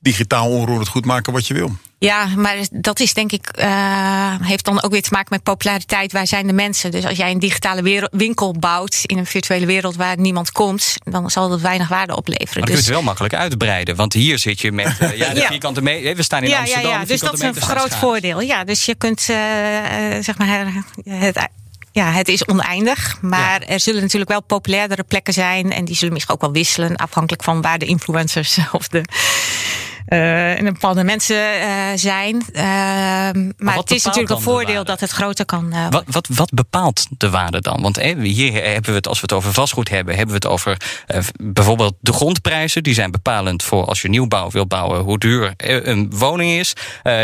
[0.00, 1.76] digitaal onroerend goed maken wat je wil.
[1.98, 3.68] Ja, maar dat is denk ik, eh,
[4.40, 6.12] heeft dan ook weer te maken met populariteit.
[6.12, 6.90] Waar zijn de mensen?
[6.90, 10.94] Dus als jij een digitale wereld- winkel bouwt in een virtuele wereld waar niemand komt,
[11.04, 12.46] dan zal dat weinig waarde opleveren.
[12.46, 13.96] maar dan kun je Dus, het wel makkelijk uitbreiden.
[13.96, 15.46] Want hier zit je met eh, ja, de Ja.
[15.46, 16.16] vierkante meter.
[16.16, 16.90] We staan in ja, ja, Amsterdam.
[16.90, 18.40] ja, de dus dat is een groot voordeel.
[18.40, 20.72] Ja, dus je kunt, eh, eh, zeg maar,
[21.04, 21.48] het,
[21.92, 23.16] ja, het is oneindig.
[23.20, 25.72] Maar er zullen natuurlijk wel populairdere plekken zijn.
[25.72, 29.02] En die zullen misschien ook wel wisselen, afhankelijk van waar de influencers of de.
[30.06, 32.42] Eh, en bepaalde mensen eh, zijn.
[32.52, 32.62] Eh,
[33.56, 37.30] maar het is natuurlijk een voordeel dat het groter kan Wat, wat, wat bepaalt de
[37.30, 37.82] waarde dan?
[37.82, 40.76] Want hier hebben we het, als we het over vastgoed hebben, hebben we het over
[41.42, 42.82] bijvoorbeeld de grondprijzen.
[42.82, 46.72] Die zijn bepalend voor als je nieuwbouw wil bouwen, hoe duur een woning is.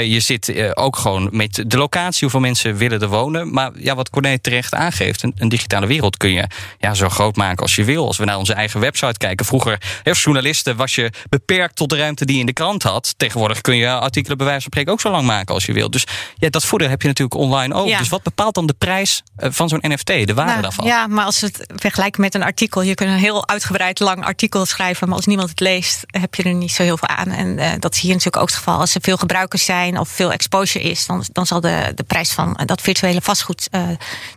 [0.05, 3.53] Je zit ook gewoon met de locatie, hoeveel mensen willen er wonen.
[3.53, 6.47] Maar ja, wat Corné terecht aangeeft, een, een digitale wereld kun je
[6.79, 8.07] ja, zo groot maken als je wil.
[8.07, 9.47] Als we naar onze eigen website kijken.
[9.47, 13.15] Vroeger, als journalisten, was je beperkt tot de ruimte die in de krant had.
[13.17, 15.91] Tegenwoordig kun je artikelen bij wijze van spreken ook zo lang maken als je wil.
[15.91, 16.05] Dus
[16.37, 17.89] ja, dat voordeel heb je natuurlijk online ook.
[17.89, 17.99] Ja.
[17.99, 20.87] Dus wat bepaalt dan de prijs eh, van zo'n NFT, de waarde Nou, daarvan?
[20.87, 24.25] Ja, maar als we het vergelijken met een artikel, je kunt een heel uitgebreid lang
[24.25, 27.31] artikel schrijven, maar als niemand het leest, heb je er niet zo heel veel aan.
[27.31, 28.79] En eh, dat is hier natuurlijk ook het geval.
[28.79, 32.33] Als er veel gebruikers zijn of veel exposure is, dan, dan zal de, de prijs
[32.33, 33.83] van dat virtuele vastgoed eh,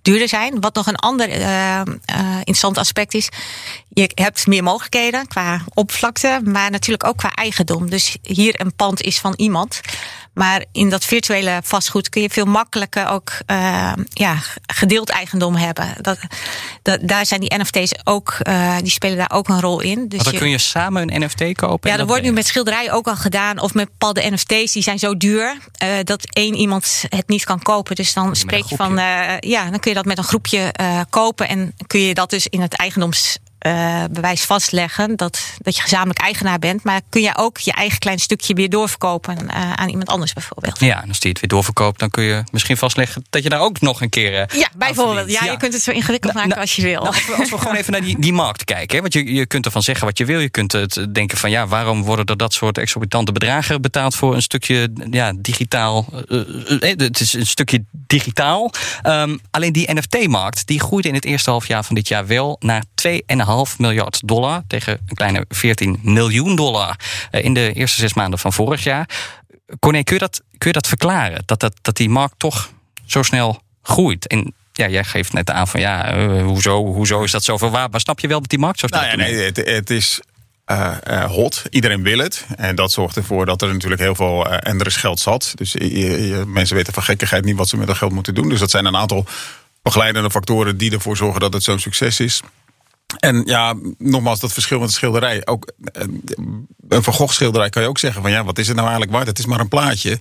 [0.01, 0.59] duurder zijn.
[0.59, 1.82] Wat nog een ander eh,
[2.38, 3.30] interessant aspect is,
[3.89, 7.89] je hebt meer mogelijkheden qua oppervlakte, maar natuurlijk ook qua eigendom.
[7.89, 9.82] Dus hier een pand is van iemand.
[10.34, 15.93] Maar in dat virtuele vastgoed kun je veel makkelijker ook eh, ja, gedeeld eigendom hebben.
[16.01, 16.17] Dat,
[16.82, 20.07] dat, daar zijn die NFT's ook, eh, die spelen daar ook een rol in.
[20.07, 21.89] Dus dan je- kun je samen een NFT kopen.
[21.91, 23.59] ja, dat wordt nu met schilderijen ook al gedaan.
[23.59, 27.61] Of met bepaalde NFT's, die zijn zo duur eh, dat één iemand het niet kan
[27.61, 27.95] kopen.
[27.95, 28.95] Dus dan spreek je van,
[29.39, 30.74] ja, dan kun je dat met een groepje
[31.09, 31.47] kopen.
[31.47, 33.38] En kun je dat dus in het eigendoms.
[33.60, 36.84] Eh, bewijs vastleggen dat, dat je gezamenlijk eigenaar bent.
[36.84, 40.80] Maar kun je ook je eigen klein stukje weer doorverkopen eh, aan iemand anders bijvoorbeeld.
[40.80, 43.60] Ja, en als die het weer doorverkoopt, dan kun je misschien vastleggen dat je daar
[43.60, 44.34] ook nog een keer.
[44.47, 45.32] eh, Ja, bijvoorbeeld.
[45.32, 45.51] Ja, Ja.
[45.51, 47.01] je kunt het zo ingewikkeld maken als je wil.
[47.01, 48.95] Nou, als, we, als we gewoon even naar die, die markt kijken.
[48.95, 49.01] Hè?
[49.01, 50.39] Want je, je kunt ervan zeggen wat je wil.
[50.39, 54.36] Je kunt het denken van ja, waarom worden er dat soort exorbitante bedragen betaald voor
[54.36, 56.05] een stukje ja, digitaal.
[56.80, 58.72] het is een stukje digitaal.
[59.01, 62.55] Ehm, alleen die NFT-markt die groeide in het eerste half jaar van dit jaar wel
[62.60, 64.62] naar 2,5 miljard dollar.
[64.68, 66.95] Tegen een kleine 14 miljoen dollar
[67.32, 69.10] eh, in de eerste zes maanden van vorig jaar.
[69.80, 71.43] Corné, kun je dat, kun je dat verklaren?
[71.45, 72.70] Dat, dat, dat die markt toch
[73.06, 74.28] zo snel groeit?
[74.28, 77.91] En ja, jij geeft net aan van ja, eh, hoezo, hoezo is dat zoveel waard?
[77.91, 80.22] Maar snap je wel dat die markt zo snel Nou ja, nee, het, het is
[80.66, 81.64] eh, hot.
[81.70, 82.45] Iedereen wil het.
[82.58, 84.45] En dat zorgt ervoor dat er natuurlijk heel veel.
[84.47, 85.52] en er is geld zat.
[85.56, 88.50] Dus je- mensen weten van gekkigheid niet wat ze met dat geld moeten doen.
[88.50, 89.26] Dus dat zijn een aantal
[89.82, 92.41] begeleidende factoren die ervoor zorgen dat het zo'n succes is.
[93.18, 95.45] En ja, nogmaals, dat verschil met de schilderij.
[95.45, 95.72] Ook,
[96.88, 99.18] een Van Gogh schilderij kan je ook zeggen van ja, wat is het nou eigenlijk
[99.18, 99.28] waard?
[99.28, 100.20] Het is maar een plaatje.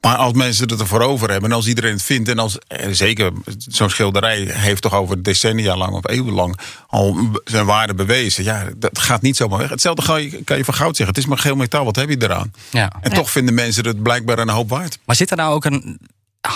[0.00, 2.28] Maar als mensen het ervoor over hebben en als iedereen het vindt...
[2.28, 6.58] en als, eh, zeker zo'n schilderij heeft toch over decennia lang of eeuwenlang...
[6.86, 8.44] al zijn waarde bewezen.
[8.44, 9.70] Ja, dat gaat niet zomaar weg.
[9.70, 11.14] Hetzelfde kan je, kan je van goud zeggen.
[11.14, 12.52] Het is maar geel metaal, wat heb je eraan?
[12.70, 12.92] Ja.
[13.00, 14.98] En toch vinden mensen het blijkbaar een hoop waard.
[15.04, 15.98] Maar zit er nou ook een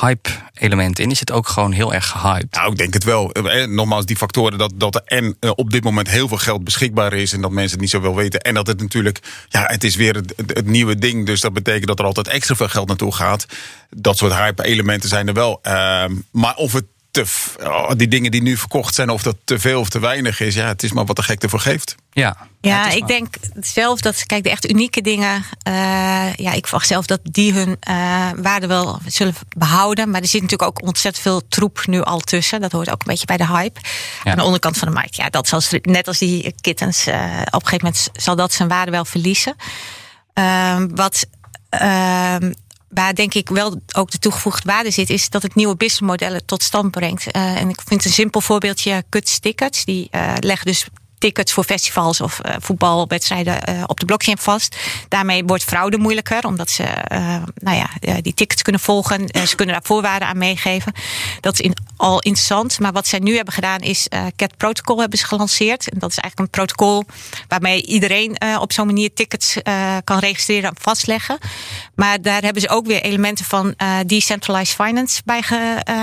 [0.00, 1.10] hype-element in?
[1.10, 2.54] Is het ook gewoon heel erg gehyped?
[2.54, 3.32] Nou, ik denk het wel.
[3.32, 6.64] Eh, Nogmaals, die factoren dat, dat er en eh, op dit moment heel veel geld
[6.64, 7.32] beschikbaar is...
[7.32, 8.40] en dat mensen het niet zo wel weten.
[8.40, 9.18] En dat het natuurlijk,
[9.48, 11.26] ja, het is weer het nieuwe ding.
[11.26, 13.46] Dus dat betekent dat er altijd extra veel geld naartoe gaat.
[13.90, 15.58] Dat soort hype-elementen zijn er wel.
[15.62, 17.24] Ehm, maar of het te,
[17.60, 20.54] oh, die dingen die nu verkocht zijn, of dat te veel of te weinig is...
[20.54, 21.94] ja, het is maar wat de gek ervoor geeft.
[22.10, 26.86] Ja, Ja, ik denk zelf dat, kijk, de echt unieke dingen, eh, ja, ik verwacht
[26.86, 30.10] zelf dat die hun eh, waarde wel zullen behouden.
[30.10, 32.60] Maar er zit natuurlijk ook ontzettend veel troep nu al tussen.
[32.60, 33.80] Dat hoort ook een beetje bij de hype.
[34.24, 37.62] Aan de onderkant van de markt, ja, dat zal, net als die kittens, eh, op
[37.62, 39.54] een gegeven moment zal dat zijn waarde wel verliezen.
[40.34, 41.26] Ehm, wat.
[41.68, 42.52] ehm,
[42.94, 46.62] Waar denk ik wel ook de toegevoegde waarde zit, is dat het nieuwe businessmodellen tot
[46.62, 47.30] stand brengt.
[47.30, 49.84] Eh, en ik vind een simpel voorbeeldje Cuts Tickets.
[49.84, 50.86] Die eh, leggen dus
[51.22, 54.76] tickets voor festivals of eh, voetbalwedstrijden eh, op de blockchain vast.
[55.08, 59.28] Daarmee wordt fraude moeilijker, omdat ze eh, nou ja, die tickets kunnen volgen.
[59.46, 60.92] Ze kunnen daar voorwaarden aan meegeven.
[61.40, 62.78] Dat is in, al interessant.
[62.78, 65.88] Maar wat zij nu hebben gedaan is CAT Protocol hebben ze gelanceerd.
[65.90, 67.04] En dat is eigenlijk een protocol
[67.48, 69.56] waarmee iedereen op zo'n manier tickets
[70.04, 71.38] kan registreren en vastleggen.
[71.94, 73.74] Maar daar hebben ze ook weer elementen van
[74.06, 75.42] decentralized finance bij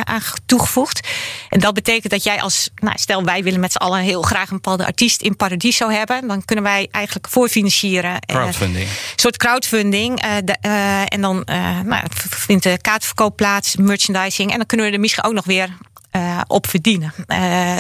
[0.04, 1.08] aan toegevoegd.
[1.50, 4.50] En dat betekent dat jij als, nou, stel wij willen met z'n allen heel graag
[4.50, 6.28] een bepaalde artiest liefst in Paradiso hebben.
[6.28, 8.20] Dan kunnen wij eigenlijk voorfinancieren.
[8.20, 8.88] eh, Crowdfunding.
[8.90, 10.22] Een soort crowdfunding.
[10.22, 11.42] eh, de- eh, en dan
[11.86, 14.52] nou, vindt de kaartverkoop plaats, merchandising.
[14.52, 15.78] En dan kunnen we er misschien ook nog weer
[16.48, 17.14] op verdienen.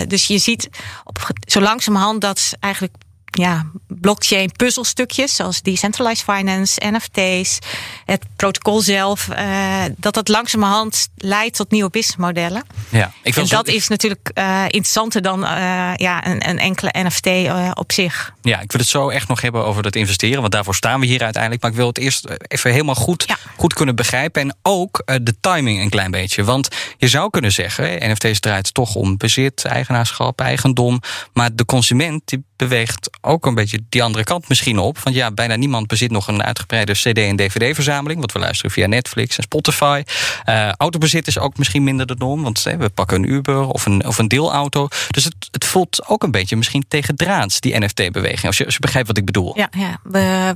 [0.08, 0.70] Dus je ziet
[1.04, 2.94] op, zo langzamerhand dat eigenlijk
[3.30, 7.60] ja, blockchain puzzelstukjes zoals decentralized finance, NFT's,
[8.06, 12.64] het protocol zelf, eh, dat dat langzamerhand leidt tot nieuwe businessmodellen.
[12.90, 16.92] Ja, ik en zo- dat is natuurlijk eh, interessanter dan eh, ja, een, een enkele
[16.94, 17.28] NFT
[17.74, 18.34] op zich.
[18.42, 20.42] Ja, ik wil het zo echt nog hebben over het investeren.
[20.42, 21.62] Want daarvoor staan we hier uiteindelijk.
[21.62, 23.26] Maar ik wil het eerst even helemaal goed,
[23.58, 24.42] goed kunnen begrijpen.
[24.42, 26.44] En ook de timing een klein beetje.
[26.44, 26.68] Want
[26.98, 31.00] je zou kunnen zeggen, NFT's draait toch om bezit, eigenaarschap, eigendom.
[31.34, 35.00] Maar de consument die beweegt ook een beetje die andere kant misschien op.
[35.00, 38.20] Want ja, bijna niemand bezit nog een uitgebreide CD- en DVD-verzameling.
[38.20, 40.04] Want we luisteren via Netflix en Spotify.
[40.44, 42.44] Eh, autobezit is ook misschien minder de norm.
[42.44, 44.88] Want eh, we pakken een Uber of een, of een deelauto.
[45.10, 48.46] Dus het, het voelt ook een beetje misschien tegen draads, die NFT-beweging.
[48.46, 49.58] Als je, als je begrijpt wat ik bedoel.
[49.58, 50.54] Ja, ja we,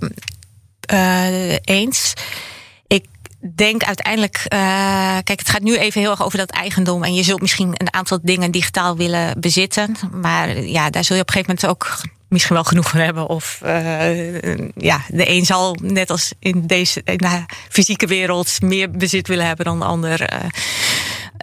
[0.80, 2.14] eh, eens.
[3.56, 4.60] Denk uiteindelijk, eh,
[5.24, 7.04] kijk, het gaat nu even heel erg over dat eigendom.
[7.04, 9.96] En je zult misschien een aantal dingen digitaal willen bezitten.
[10.12, 13.30] Maar ja, daar zul je op een gegeven moment ook misschien wel genoeg van hebben.
[13.30, 18.92] Of eh, ja, de een zal net als in deze in de fysieke wereld meer
[18.92, 20.30] bezit willen hebben dan de ander.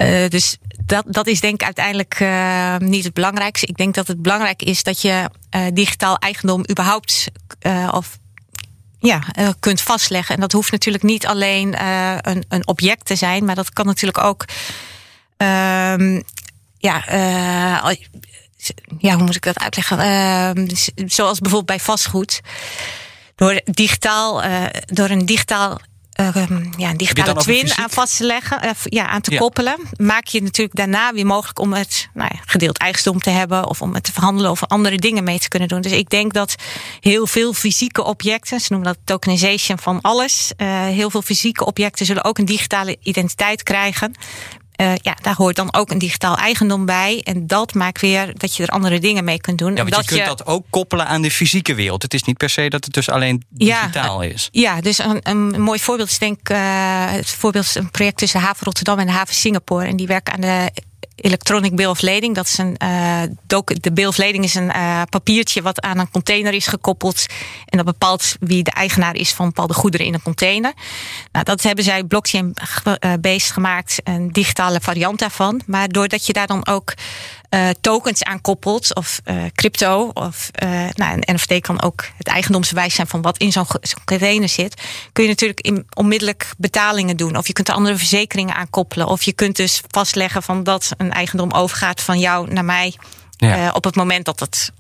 [0.01, 3.67] Eh, dus dat, dat is denk ik uiteindelijk eh, niet het belangrijkste.
[3.67, 7.31] Ik denk dat het belangrijk is dat je eh, digitaal eigendom überhaupt
[7.91, 8.19] of
[9.01, 10.35] ja, eh, kunt vastleggen.
[10.35, 13.87] En dat hoeft natuurlijk niet alleen eh, een, een object te zijn, maar dat kan
[13.87, 14.45] natuurlijk ook.
[15.37, 16.21] ehm,
[16.79, 17.95] ja, eh,
[18.99, 19.99] ja, hoe moet ik dat uitleggen?
[19.99, 20.69] Ehm,
[21.07, 22.41] zoals bijvoorbeeld bij vastgoed.
[23.35, 24.43] Door, digitaal,
[24.87, 25.81] door een digitaal.
[26.21, 26.45] Eh,
[26.77, 29.39] ja, een digitale twin aan vast te leggen, eh, ja, aan te Ja.
[29.39, 33.31] koppelen, maak je het natuurlijk daarna weer mogelijk om het nou ja, gedeeld eigendom te
[33.31, 35.81] hebben of om het te verhandelen of andere dingen mee te kunnen doen.
[35.81, 36.55] Dus ik denk dat
[37.01, 42.07] heel veel fysieke objecten, ze noemen dat tokenization van alles, eh, heel veel fysieke objecten
[42.07, 44.15] zullen ook een digitale identiteit krijgen.
[44.81, 47.21] Eh, ja, daar hoort dan ook een digitaal eigendom bij.
[47.25, 49.71] En dat maakt weer dat je er andere dingen mee kunt doen.
[49.71, 52.03] Ja, want dat je kunt dat ook koppelen aan de fysieke wereld.
[52.03, 54.49] Het is niet per se dat het dus alleen Ja, digitaal is.
[54.53, 56.59] Ja, dus een, een mooi voorbeeld is denk ik eh,
[57.11, 59.87] het voorbeeld is een project tussen haven Rotterdam en de haven Singapore.
[59.87, 60.71] En die werken aan de
[61.15, 62.35] Electronic Bill of Lading.
[62.35, 65.99] Dat is een, eh, docu- de Bill of Lading is een eh, papiertje wat aan
[65.99, 67.27] een container is gekoppeld.
[67.65, 70.73] En dat bepaalt wie de eigenaar is van bepaalde goederen in een container.
[71.33, 75.61] Nou, dat hebben zij blockchain-based gemaakt, een digitale variant daarvan.
[75.67, 76.95] Maar doordat je daar dan ook
[77.51, 82.27] eh, tokens aan koppelt, of eh, crypto, of eh, nou, een NFT kan ook het
[82.27, 83.67] eigendomsbewijs zijn van wat in zo'n
[84.05, 84.83] container zit,
[85.13, 87.37] kun je natuurlijk in, onmiddellijk betalingen doen.
[87.37, 89.07] Of je kunt er andere verzekeringen aan koppelen.
[89.07, 92.95] Of je kunt dus vastleggen van dat een eigendom overgaat van jou naar mij.
[93.41, 93.67] Ja.
[93.67, 94.73] eh, op het moment dat het,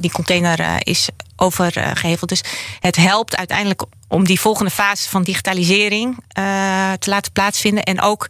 [0.00, 2.28] die container eh, is overgeheveld.
[2.28, 2.42] Dus
[2.80, 7.82] het helpt uiteindelijk om die volgende fase van digitalisering eh, te laten plaatsvinden.
[7.82, 8.26] En ook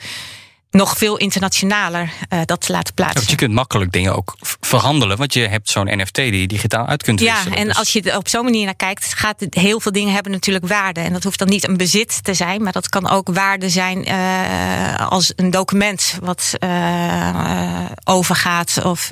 [0.70, 3.16] nog veel internationaler eh, dat te laten Ja, plaatsen.
[3.18, 5.16] want je kunt makkelijk dingen ook verhandelen.
[5.16, 7.58] Want je hebt zo'n NFT die je digitaal uit kunt Ja, wisselen.
[7.58, 10.14] en Dus- als je er op zo'n manier naar kijkt, gaat het, heel veel dingen
[10.14, 11.00] hebben natuurlijk waarde.
[11.00, 14.04] En dat hoeft dan niet een bezit te zijn, maar dat kan ook waarde zijn
[14.04, 18.84] eh, als een document wat eh, overgaat.
[18.84, 19.10] Of,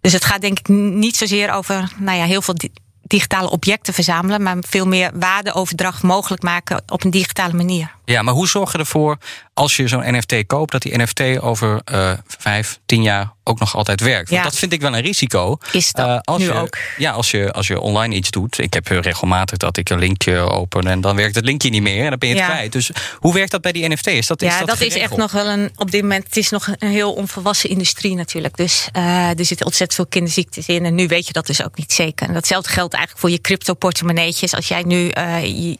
[0.00, 3.94] dus het gaat denk ik niet zozeer over nou ja, heel veel di- digitale objecten
[3.94, 7.94] verzamelen, maar veel meer waardeoverdracht mogelijk maken op een digitale manier.
[8.04, 9.18] Ja, maar hoe zorg je ervoor
[9.54, 13.76] als je zo'n NFT koopt, dat die NFT over eh vijf, tien jaar ook nog
[13.76, 14.30] altijd werkt?
[14.30, 15.58] Want dat vind ik wel een risico.
[15.72, 16.76] Is dat Eh, als nu je, ook?
[16.96, 18.58] Ja, als je, als je online iets doet.
[18.58, 22.04] Ik heb regelmatig dat ik een linkje open en dan werkt het linkje niet meer
[22.04, 22.50] en dan ben je het Ja.
[22.50, 22.72] kwijt.
[22.72, 24.06] Dus hoe werkt dat bij die NFT?
[24.06, 25.70] Is dat, is ja, dat, dat, is echt nog wel een.
[25.76, 28.56] Op dit moment, het is nog een heel onvolwassen industrie natuurlijk.
[28.56, 30.84] Dus eh, er zitten ontzettend veel kinderziektes in.
[30.84, 32.26] En nu weet je dat dus ook niet zeker.
[32.28, 34.54] En datzelfde geldt eigenlijk voor je crypto-portemonneetjes.
[34.54, 34.96] Als jij nu.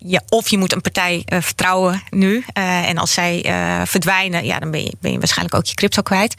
[0.01, 2.45] je, of je moet een partij vertrouwen nu.
[2.53, 5.75] eh, en als zij eh, verdwijnen, ja, dan ben je, ben je waarschijnlijk ook je
[5.75, 6.35] crypto kwijt.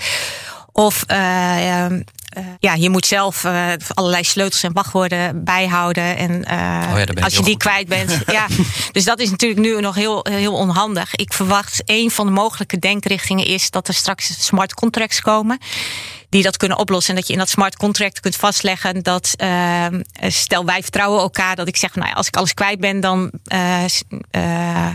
[0.72, 1.04] Of.
[1.08, 3.46] eh, ehm, eh, ja, je moet zelf
[3.94, 6.18] allerlei sleutels en wachtwoorden bijhouden.
[6.18, 8.20] En Oh als je die kwijt bent.
[8.32, 8.48] ja,
[8.92, 11.16] dus dat is natuurlijk nu nog heel, heel onhandig.
[11.16, 15.60] Ik verwacht een van de mogelijke denkrichtingen is dat er straks smart contracts komen.
[16.34, 17.10] Die dat kunnen oplossen.
[17.14, 19.34] En dat je in dat smart contract kunt vastleggen dat.
[19.38, 19.86] eh,
[20.28, 21.56] stel wij vertrouwen elkaar.
[21.56, 23.32] Dat ik zeg, nou ja, als ik alles kwijt ben, dan.
[23.44, 23.84] eh,
[24.32, 24.88] eh,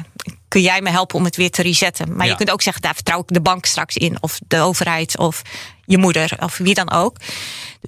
[0.49, 2.17] kun jij me helpen om het weer te resetten.
[2.17, 2.31] Maar Ja.
[2.31, 4.17] je kunt ook zeggen, daar vertrouw ik de bank straks in.
[4.21, 5.19] Of de overheid.
[5.19, 5.43] Of
[5.87, 6.31] je moeder.
[6.41, 7.17] Of wie dan ook.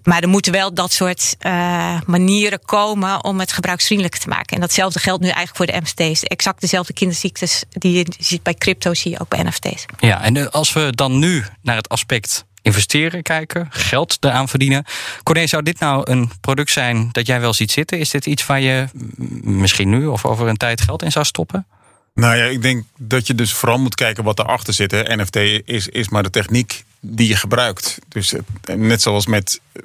[0.02, 4.54] Maar er moeten wel dat soort eh, manieren komen om het gebruiksvriendelijk te maken.
[4.54, 6.22] En datzelfde geldt nu eigenlijk voor de NFT's.
[6.22, 9.84] Exact dezelfde kinderziektes die je ziet bij crypto, zie je ook bij NFT's.
[9.98, 14.84] Ja, en als we dan nu naar het aspect investeren, kijken, geld eraan verdienen.
[15.22, 17.98] Corné, zou dit nou een product zijn dat jij wel ziet zitten?
[17.98, 21.24] Is dit iets waar je mm, misschien nu of over een tijd geld in zou
[21.24, 21.66] stoppen?
[22.14, 24.90] Nou ja, ik denk dat je dus vooral moet kijken wat erachter zit.
[24.90, 25.16] Hè.
[25.16, 27.98] NFT is, is maar de techniek die je gebruikt.
[28.08, 29.82] Dus eh, net zoals met, eh,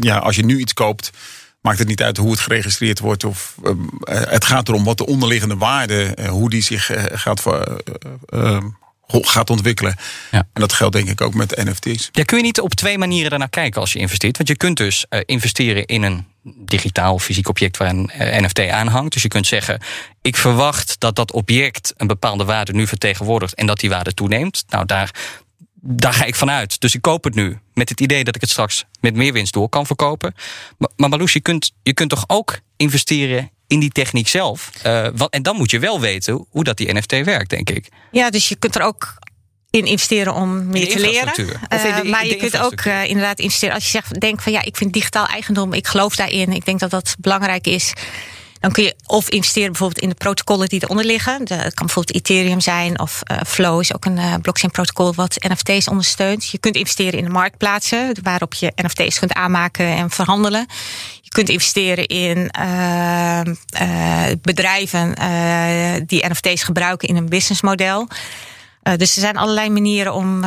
[0.00, 1.10] ja, als je nu iets koopt,
[1.60, 3.24] maakt het niet uit hoe het geregistreerd wordt.
[3.24, 7.46] Of, eh, het gaat erom wat de onderliggende waarde, eh, hoe die zich eh, gaat,
[7.46, 7.60] eh,
[8.26, 8.64] eh,
[9.12, 9.96] gaat ontwikkelen.
[10.30, 10.38] Ja.
[10.52, 12.08] En dat geldt denk ik ook met NFT's.
[12.12, 14.36] Ja, kun je niet op twee manieren daarnaar kijken als je investeert?
[14.36, 18.58] Want je kunt dus eh, investeren in een digitaal fysiek object waar een eh, NFT
[18.68, 19.12] aan hangt.
[19.12, 19.80] Dus je kunt zeggen,
[20.22, 24.64] ik verwacht dat dat object een bepaalde waarde nu vertegenwoordigt en dat die waarde toeneemt.
[24.68, 25.14] Nou, daar,
[25.74, 26.80] daar ga ik vanuit.
[26.80, 29.52] Dus ik koop het nu met het idee dat ik het straks met meer winst
[29.52, 30.34] door kan verkopen.
[30.78, 34.70] Maar, maar Marloes, je kunt, je kunt toch ook investeren in die techniek zelf?
[34.82, 37.88] Eh, want, en dan moet je wel weten hoe dat die NFT werkt, denk ik.
[38.10, 39.14] Ja, dus je kunt er ook
[39.70, 41.60] in investeren om meer te leren.
[41.68, 43.74] Eh, maar je kunt ook eh, inderdaad investeren.
[43.74, 46.80] Als je zegt, denk van ja, ik vind digitaal eigendom, ik geloof daarin, ik denk
[46.80, 47.92] dat dat belangrijk is.
[48.60, 51.44] Dan kun je of investeren bijvoorbeeld in de protocollen die eronder liggen.
[51.44, 55.36] De, het kan bijvoorbeeld Ethereum zijn of Flow is ook een eh, blockchain protocol wat
[55.48, 56.46] NFT's ondersteunt.
[56.48, 60.66] Je kunt investeren in de marktplaatsen waarop je NFT's kunt aanmaken en verhandelen.
[61.34, 68.08] Kunt investeren in eh, eh, bedrijven eh, die NFT's gebruiken in een businessmodel.
[68.82, 70.44] Dus er zijn allerlei manieren om,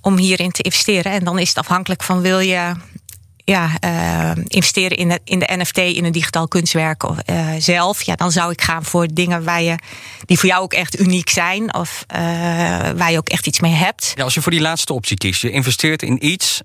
[0.00, 1.12] om, hierin te investeren.
[1.12, 2.72] En dan is het afhankelijk van wil je
[3.44, 3.70] ja,
[4.44, 7.16] investeren in de, in de NFT, in een digitaal kunstwerk of,
[7.58, 8.02] zelf.
[8.02, 9.78] Ja, dan zou ik gaan voor dingen waar je,
[10.24, 11.74] die voor jou ook echt uniek zijn.
[11.74, 12.04] Of
[12.96, 14.12] waar je ook echt iets mee hebt.
[14.14, 16.62] Ja, als je voor die laatste optie kiest, je investeert in iets,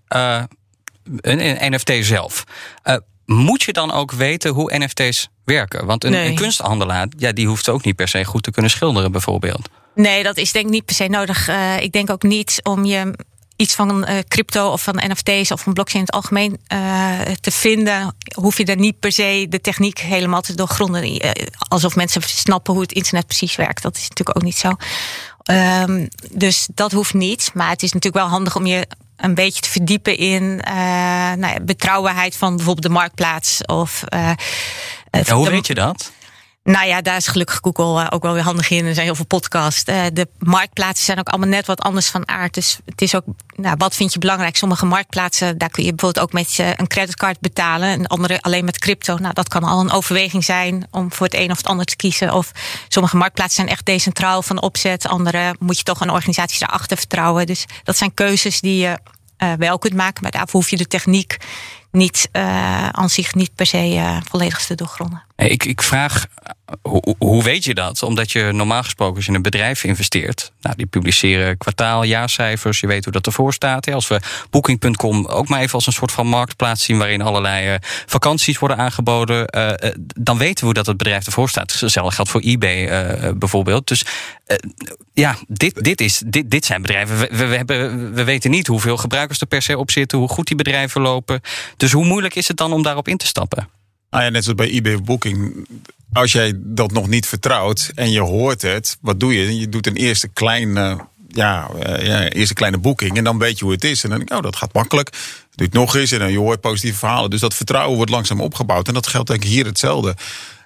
[1.22, 2.44] een, NFT zelf.
[2.84, 2.96] Eh,
[3.26, 5.86] moet je dan ook weten hoe NFT's werken?
[5.86, 6.30] Want een, Nee.
[6.30, 9.70] een kunsthandelaar, ja, die hoeft ook niet per se goed te kunnen schilderen, bijvoorbeeld.
[9.96, 11.48] Nee, dat is denk ik niet per se nodig.
[11.48, 13.14] Eh, ik denk ook niet om je
[13.56, 17.52] iets van eh, crypto of van NFT's of van blockchain in het algemeen eh, te
[17.52, 21.22] vinden, hoef je er niet per se de techniek helemaal te doorgronden.
[21.68, 23.82] Alsof mensen snappen hoe het internet precies werkt.
[23.82, 24.72] Dat is natuurlijk ook niet zo.
[25.44, 27.52] Ehm, dus dat hoeft niet.
[27.54, 28.88] Maar het is natuurlijk wel handig om je
[29.18, 30.74] een beetje te verdiepen in eh,
[31.34, 33.66] nou ja, betrouwbaarheid van bijvoorbeeld de marktplaats.
[33.66, 34.32] Of, eh,
[35.26, 36.12] Ja, hoe de- weet je dat?
[36.64, 38.86] Nou ja, daar is gelukkig Google eh, ook wel weer handig in.
[38.86, 39.84] Er zijn heel veel podcasts.
[39.84, 42.54] Eh, de marktplaatsen zijn ook allemaal net wat anders van aard.
[42.54, 43.24] Dus het is ook,
[43.56, 44.56] nou, wat vind je belangrijk?
[44.56, 47.90] Sommige marktplaatsen, daar kun je bijvoorbeeld ook met een creditcard betalen.
[47.90, 49.18] En andere alleen met crypto.
[49.18, 51.96] Nou, dat kan al een overweging zijn om voor het een of het ander te
[51.96, 52.34] kiezen.
[52.34, 52.52] Of
[52.88, 55.08] sommige marktplaatsen zijn echt decentraal van opzet.
[55.08, 57.46] Andere moet je toch een organisatie daarachter vertrouwen.
[57.46, 59.00] Dus dat zijn keuzes die je
[59.38, 60.24] eh, wel kunt maken.
[60.24, 61.38] Maar daarvoor hoef je de techniek
[61.92, 62.30] niet
[62.92, 65.24] aan zich niet per se volledig te doorgronden.
[65.36, 66.26] Ik, ik vraag,
[66.82, 68.04] hoe, hoe weet je dat?
[68.04, 73.04] Omdat je normaal gesproken, in een bedrijf investeert, nou, die publiceren kwartaal, jaarcijfers, je weet
[73.04, 73.92] hoe dat ervoor staat.
[73.92, 74.20] Als we
[74.50, 77.76] Booking.com ook maar even als een soort van marktplaats zien waarin allerlei eh,
[78.06, 81.80] vakanties worden aangeboden, eh, eh, dan weten we hoe dat het bedrijf ervoor staat.
[81.80, 82.72] Hetzelfde geldt voor eBay
[83.38, 83.88] bijvoorbeeld.
[83.88, 84.06] Dus
[85.14, 87.18] ja, dit, dit, is, dit, dit zijn bedrijven.
[87.18, 90.48] We, we hebben, we weten niet hoeveel gebruikers er per se op zitten, hoe goed
[90.48, 91.42] die bedrijven lopen.
[91.78, 93.70] Dus hoe moeilijk is het dan om daarop in te stappen?
[94.14, 95.68] Nou ja, net zoals bij eBay Booking.
[96.12, 99.60] Als jij dat nog niet vertrouwt en je hoort het, wat doe je?
[99.60, 103.64] Je doet een eerste kleine, ja, eh, ja, eerste kleine boeking en dan weet je
[103.64, 104.04] hoe het is.
[104.04, 105.10] En dan denk ik, oh, dat gaat makkelijk.
[105.56, 107.30] Doe het nog eens en dan je hoort positieve verhalen.
[107.30, 108.88] Dus dat vertrouwen wordt langzaam opgebouwd.
[108.88, 110.16] En dat geldt denk ik hier hetzelfde.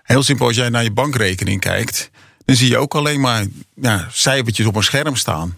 [0.03, 2.09] Heel simpel, als jij naar je bankrekening kijkt,
[2.45, 3.45] dan zie je ook alleen maar
[3.75, 5.57] ja, cijfertjes op een scherm staan.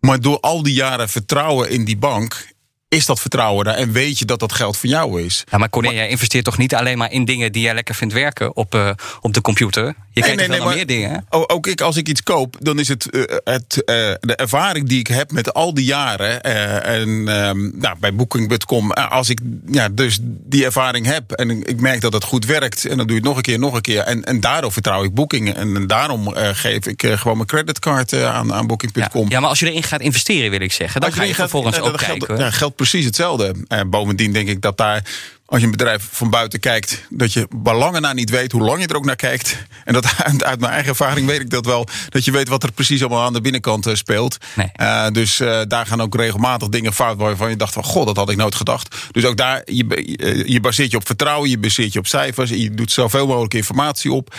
[0.00, 2.49] Maar door al die jaren vertrouwen in die bank,
[2.90, 5.44] is dat vertrouwen daar en weet je dat dat geld van jou is.
[5.50, 8.14] Ja, maar Corné, jij investeert toch niet alleen maar in dingen die jij lekker vindt
[8.14, 9.94] werken op, eh, op de computer?
[10.12, 11.26] Je kijkt toch wel naar meer dingen?
[11.28, 14.98] Ook ik, als ik iets koop, dan is het, eh, het eh, de ervaring die
[14.98, 16.42] ik heb met al die jaren.
[16.42, 22.00] en ehm, nou, bij Booking.com, als ik ja, dus die ervaring heb en ik- merk
[22.00, 24.00] dat het goed werkt, en dan doe je het nog een keer, nog een keer.
[24.00, 25.54] En, en daardoor vertrouw ik Booking.
[25.54, 29.30] En, en daarom geef ik gewoon mijn creditcard aan, aan Booking.com.
[29.30, 31.76] Ja, maar als je erin gaat investeren, wil ik zeggen, dan Als ga je vervolgens
[31.76, 32.38] ja, ook kijken.
[32.38, 33.54] Ja, geldt precies hetzelfde.
[33.68, 35.04] Eh, bovendien denk ik dat daar,
[35.46, 38.80] als je een bedrijf van buiten kijkt, dat je belangen naar niet weet hoe lang
[38.80, 39.56] je er ook naar kijkt.
[39.84, 41.86] En dat uit, mijn eigen ervaring weet ik dat wel.
[42.08, 44.36] Dat je weet wat er precies allemaal aan de binnenkant eh, speelt.
[44.54, 44.70] Nee.
[44.72, 48.16] Eh, dus eh, daar gaan ook regelmatig dingen fout waarvan je dacht van, god, dat
[48.16, 48.96] had ik nooit gedacht.
[49.10, 52.70] Dus ook daar, je, je baseert je op vertrouwen, je baseert je op cijfers, je
[52.70, 54.34] doet zoveel mogelijk informatie op.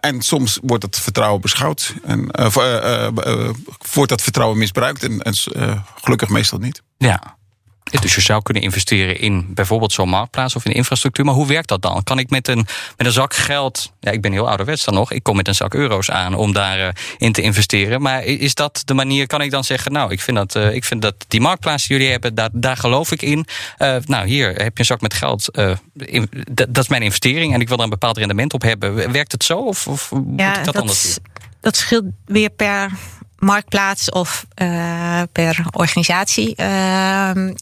[0.00, 2.30] En soms wordt het vertrouwen beschouwd en
[3.92, 5.02] wordt dat vertrouwen misbruikt.
[5.02, 5.34] En, en
[6.02, 6.82] gelukkig meestal niet.
[6.98, 7.38] Ja.
[7.90, 11.24] Dus je zou kunnen investeren in bijvoorbeeld zo'n marktplaats of in infrastructuur.
[11.24, 12.02] Maar hoe werkt dat dan?
[12.02, 12.66] Kan ik met een,
[12.96, 13.92] met een zak geld.
[14.00, 15.12] Ja, ik ben heel ouderwets dan nog.
[15.12, 18.02] Ik kom met een zak euro's aan om daarin in te investeren.
[18.02, 19.26] Maar is dat de manier?
[19.26, 21.96] Kan ik dan zeggen, nou, ik vind dat, uh, ik vind dat die marktplaats die
[21.96, 23.46] jullie hebben, daar, daar geloof ik in.
[23.78, 25.58] Uh, nou, hier heb je een zak met geld.
[25.58, 29.12] Uh, in, dat is mijn investering en ik wil daar een bepaald rendement op hebben.
[29.12, 31.24] Werkt het zo of, of moet ja, ik dat, dat anders doen?
[31.60, 32.90] Dat scheelt weer per
[33.38, 34.46] marktplaats of
[35.32, 36.54] per organisatie.
[36.54, 37.54] Ehm, uh,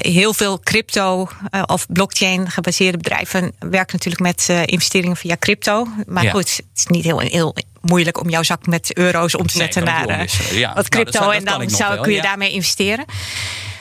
[0.00, 5.86] heel veel crypto uh, of blockchain gebaseerde bedrijven werken natuurlijk met uh, investeringen via crypto.
[6.06, 6.30] Maar Ja.
[6.30, 9.66] goed, het is niet heel, heel moeilijk om jouw zak met euro's om te Nee,
[9.66, 10.06] zetten naar.
[10.52, 11.04] Ja, wat nou, crypto.
[11.04, 12.22] dat zou- dat en dan zou, wel, kun je ja.
[12.22, 13.04] daarmee investeren.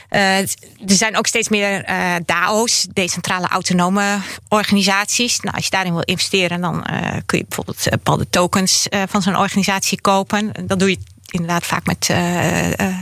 [0.10, 0.48] Eh, er
[0.86, 4.18] zijn ook steeds meer eh, DAO's, decentrale autonome
[4.50, 5.40] organisaties.
[5.40, 9.02] Nou, als je daarin wil investeren, dan eh, kun je bijvoorbeeld eh, bepaalde tokens eh,
[9.08, 10.52] van zo'n organisatie kopen.
[10.66, 10.98] Dat doe je
[11.30, 12.96] inderdaad vaak met eh, eh,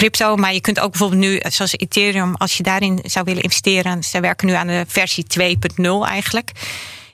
[0.00, 0.36] crypto.
[0.36, 4.02] Maar je kunt ook bijvoorbeeld nu, eh, zoals Ethereum, als je daarin zou willen investeren.
[4.02, 6.50] Zij werken nu aan de versie 2.0 eigenlijk.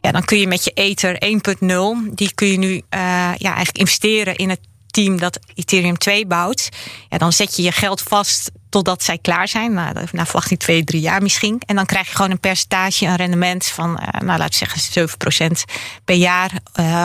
[0.00, 3.00] Ja, dan kun je met je Ether 1.0, die kun je nu eh,
[3.36, 6.68] ja, eigenlijk investeren in het team dat Ethereum 2 bouwt.
[7.08, 9.72] Ja, dan zet je je geld vast totdat zij klaar zijn.
[9.72, 11.62] Nou, na verwachting twee, drie jaar misschien.
[11.66, 14.80] En dan krijg je gewoon een percentage, een rendement van, eh, nou laten we zeggen,
[14.80, 15.64] 7%
[16.04, 16.50] per jaar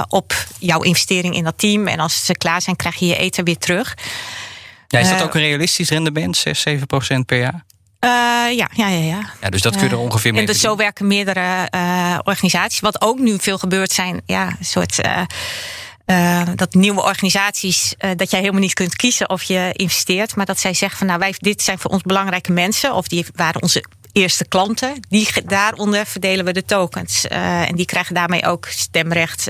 [0.07, 1.87] op jouw investering in dat team.
[1.87, 3.95] En als ze klaar zijn, krijg je je Ether weer terug.
[4.91, 7.63] Ja, is dat Eh, ook een realistisch rendement, 6, 7 procent per jaar?
[7.99, 8.09] Eh,
[8.57, 9.29] ja, ja, ja, ja.
[9.41, 12.17] Ja, dus dat kun je er Eh, ongeveer mee En dus zo werken meerdere eh,
[12.23, 12.79] organisaties.
[12.79, 14.99] Wat ook nu veel gebeurt zijn, ja, een soort.
[15.01, 15.21] eh,
[16.05, 20.35] eh, dat nieuwe organisaties, eh, dat jij helemaal niet kunt kiezen of je investeert.
[20.35, 22.93] Maar dat zij zeggen van nou, wij, dit zijn voor ons belangrijke mensen.
[22.93, 24.93] Of die waren onze eerste klanten.
[25.09, 27.27] Die, daaronder verdelen we de tokens.
[27.27, 29.47] Eh, en die krijgen daarmee ook stemrecht.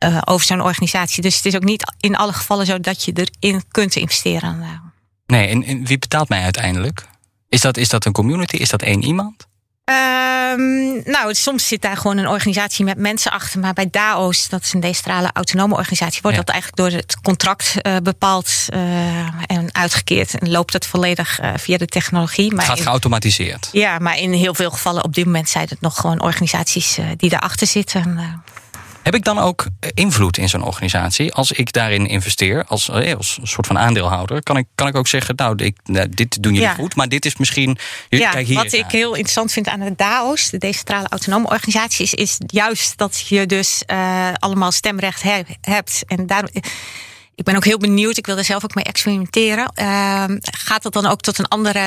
[0.00, 1.22] Eh, over zo'n organisatie.
[1.22, 4.82] Dus het is ook niet in alle gevallen zo dat je erin kunt investeren.
[5.26, 7.06] Nee, en, en wie betaalt mij uiteindelijk?
[7.48, 8.56] Is dat, is dat een community?
[8.56, 9.48] Is dat één iemand?
[9.84, 13.60] Ehm, nou, soms zit daar gewoon een organisatie met mensen achter.
[13.60, 16.42] Maar bij DAO's, dat is een decentrale autonome organisatie, wordt Ja.
[16.42, 20.38] dat eigenlijk door het contract eh, bepaald eh, en uitgekeerd.
[20.38, 22.44] En loopt dat volledig via de technologie.
[22.46, 23.68] Het Maar gaat in- geautomatiseerd.
[23.72, 27.30] ja, maar in heel veel gevallen op dit moment zijn het nog gewoon organisaties die
[27.30, 28.42] daarachter zitten.
[29.00, 31.32] Eh, Heb ik dan ook eh, invloed in zo'n organisatie?
[31.32, 34.94] Als ik daarin investeer, als, eh, als een soort van aandeelhouder, kan ik, kan ik
[34.96, 36.74] ook zeggen: Nou, ik, nou, dit doen jullie Ja.
[36.74, 37.78] goed, maar dit is misschien.
[38.08, 38.88] Ja, kijk hier wat ik aan.
[38.90, 43.82] heel interessant vind aan de DAO's, de decentrale autonome organisaties, is juist dat je dus
[43.86, 46.02] eh, allemaal stemrecht he- hebt.
[46.06, 46.48] En daar,
[47.34, 49.70] ik ben ook heel benieuwd, ik wil er zelf ook mee experimenteren.
[49.74, 51.78] Ehm, gaat dat dan ook tot een andere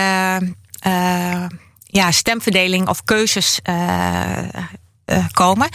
[0.79, 1.45] eh,
[1.85, 4.37] ja, stemverdeling of keuzes eh,
[5.05, 5.69] eh, komen?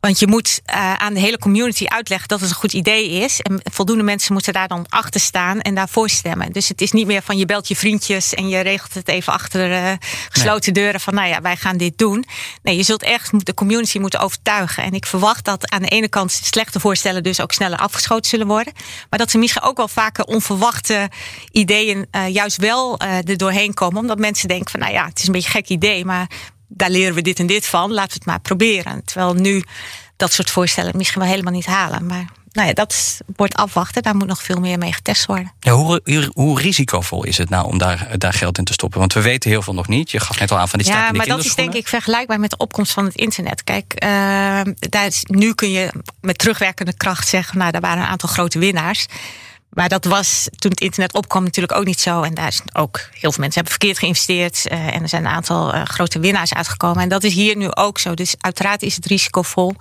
[0.00, 3.40] Want je moet eh, aan de hele community uitleggen dat het een goed idee is.
[3.40, 6.52] En voldoende mensen moeten daar dan achter staan en daarvoor stemmen.
[6.52, 9.32] Dus het is niet meer van je belt je vriendjes en je regelt het even
[9.32, 9.92] achter eh,
[10.28, 12.24] gesloten deuren van nou ja, wij gaan dit doen.
[12.62, 14.82] Nee, je zult echt de community moeten overtuigen.
[14.82, 18.46] En ik verwacht dat aan de ene kant slechte voorstellen dus ook sneller afgeschoten zullen
[18.46, 18.72] worden.
[19.10, 21.10] Maar dat er misschien ook wel vaker onverwachte
[21.50, 24.00] ideeën eh, juist wel er doorheen komen.
[24.00, 26.28] Omdat mensen denken van nou ja, het is een beetje een gek idee, maar
[26.68, 27.92] daar leren we dit en dit van.
[27.92, 29.04] Laten we het maar proberen.
[29.04, 29.62] Terwijl nu
[30.16, 32.06] dat soort voorstellen misschien wel helemaal niet halen.
[32.06, 34.02] Maar nou ja, dat wordt afwachten.
[34.02, 35.52] Daar moet nog veel meer mee getest worden.
[35.60, 38.98] Ja, hoe, hoe, risicovol is het nou om daar, daar geld in te stoppen?
[38.98, 40.10] Want we weten heel veel nog niet.
[40.10, 41.74] Je gaf net al aan van die staat ja, in de maar dat is denk
[41.74, 43.64] ik vergelijkbaar met de opkomst van het internet.
[43.64, 44.08] Kijk, eh,
[44.78, 47.58] daar is, nu kun je met terugwerkende kracht zeggen...
[47.58, 49.06] nou, daar waren een aantal grote winnaars.
[49.70, 52.22] Maar dat was toen het internet opkwam natuurlijk ook niet zo.
[52.22, 54.66] En daar is ook heel veel mensen hebben verkeerd geïnvesteerd.
[54.66, 57.02] eh, en er zijn een aantal eh, grote winnaars uitgekomen.
[57.02, 58.14] En dat is hier nu ook zo.
[58.14, 59.74] Dus uiteraard is het risicovol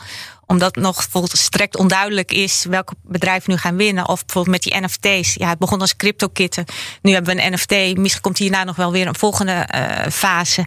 [0.48, 4.08] omdat nog volstrekt onduidelijk is welke bedrijven nu gaan winnen.
[4.08, 5.34] Of bijvoorbeeld met die NFT's.
[5.34, 6.66] Ja, het begon als crypto-kitten.
[7.02, 7.98] Nu hebben we een NFT.
[7.98, 10.66] Misschien komt hierna nog wel weer een volgende eh, fase.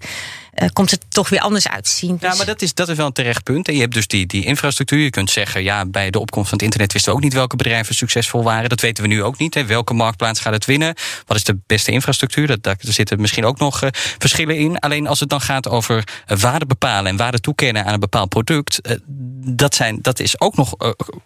[0.61, 2.17] Eh, komt het toch weer anders uit te zien.
[2.21, 3.69] Ja, Dus- maar dat is, dat is wel een terecht punt.
[3.69, 4.99] En je hebt dus die, die infrastructuur.
[4.99, 7.57] Je kunt zeggen, ja, bij de opkomst van het internet wisten we ook niet welke
[7.57, 8.69] bedrijven succesvol waren.
[8.69, 9.55] Dat weten we nu ook niet.
[9.55, 9.67] Hè.
[9.67, 10.95] Welke marktplaats gaat het winnen?
[11.27, 12.47] Wat is de beste infrastructuur?
[12.47, 13.89] Dat, daar zitten misschien ook nog eh,
[14.19, 14.79] verschillen in.
[14.79, 16.05] Alleen als het dan gaat over
[16.41, 18.81] waarde bepalen en waarde toekennen aan een bepaald product.
[18.81, 18.97] eh,
[19.45, 20.75] dat, zijn, dat is ook nog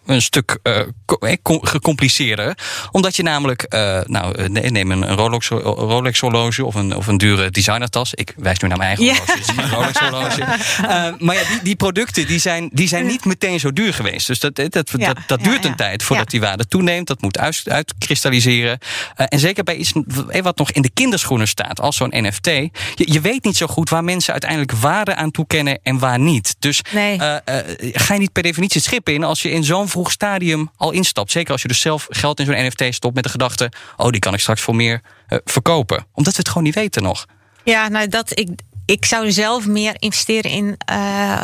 [0.05, 0.57] een stuk
[1.05, 2.57] co- com- gecompliceerder.
[2.91, 3.65] Omdat je namelijk,
[4.05, 8.13] nou, nee, neem een Rolex, Rolex horloge of een, of een dure designertas.
[8.13, 9.24] Ik wijs nu naar mijn eigen Ja.
[9.25, 9.39] Horloge.
[9.39, 10.41] Het is een Rolex horloge.
[10.41, 14.27] Eh, maar ja, die, die producten die zijn, die zijn niet meteen zo duur geweest.
[14.27, 17.07] Dus dat, dat, dat, Ja, dat, duurt een tijd voordat die waarde toeneemt.
[17.07, 18.79] Dat moet uit, uitkristalliseren.
[19.15, 19.91] Eh, en zeker bij iets
[20.29, 22.45] eh, wat nog in de kinderschoenen staat, als zo'n NFT.
[22.45, 26.55] Je, je weet niet zo goed waar mensen uiteindelijk waarde aan toekennen en waar niet.
[26.59, 27.17] Dus Nee.
[27.17, 30.11] eh, eh, ga je niet per definitie het schip in als je in zo'n vroeg
[30.11, 31.31] stadium al instapt.
[31.31, 34.19] Zeker als je dus zelf geld in zo'n NFT stopt met de gedachte: oh, die
[34.19, 36.05] kan ik straks voor meer eh, verkopen.
[36.13, 37.25] Omdat we het gewoon niet weten nog.
[37.63, 38.49] Ja, nou dat ik,
[38.85, 41.43] ik zou zelf meer investeren in uh,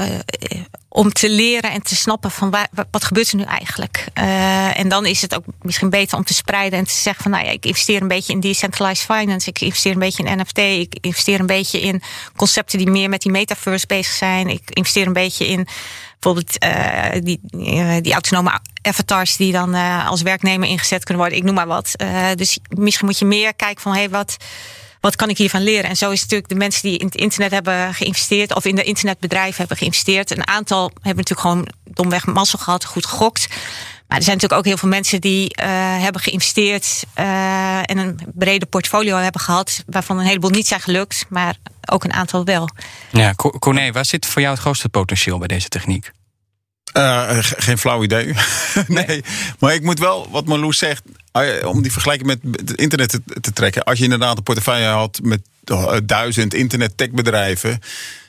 [0.90, 4.06] om te leren en te snappen van waar, wat gebeurt er nu eigenlijk.
[4.14, 7.32] Uh, en dan is het ook misschien beter om te spreiden en te zeggen van
[7.32, 10.58] nou ja, ik investeer een beetje in decentralized finance, ik investeer een beetje in NFT,
[10.58, 12.02] ik investeer een beetje in
[12.36, 15.68] concepten die meer met die metaverse bezig zijn, ik investeer een beetje in
[16.20, 16.58] bijvoorbeeld
[17.26, 19.74] die, uh, die autonome avatars die dan
[20.06, 21.40] als werknemer ingezet kunnen worden.
[21.40, 21.96] Ik noem maar wat.
[22.36, 24.38] dus misschien moet je meer kijken van hé, hey, wat
[25.02, 25.90] wat kan ik hiervan leren?
[25.90, 28.76] En zo is het natuurlijk de mensen die in het internet hebben geïnvesteerd, of in
[28.76, 30.32] de internetbedrijven hebben geïnvesteerd.
[30.32, 33.48] Een aantal hebben natuurlijk gewoon domweg mazzel gehad, goed gegokt.
[34.08, 35.66] Maar er zijn natuurlijk ook heel veel mensen die uh,
[36.02, 41.26] hebben geïnvesteerd uh, en een brede portfolio hebben gehad, waarvan een heleboel niet zijn gelukt,
[41.30, 41.56] maar
[41.90, 42.70] ook een aantal wel.
[43.12, 46.12] Ja, Corné, waar zit voor jou het grootste potentieel bij deze techniek?
[46.98, 48.34] Uh, geen flauw idee.
[48.88, 49.24] nee.
[49.60, 51.04] Maar ik moet wel, wat Marloes zegt,
[51.66, 53.84] om die vergelijking met het internet te, trekken.
[53.84, 55.42] Als je inderdaad een portefeuille had met
[56.06, 57.80] duizend internet techbedrijven.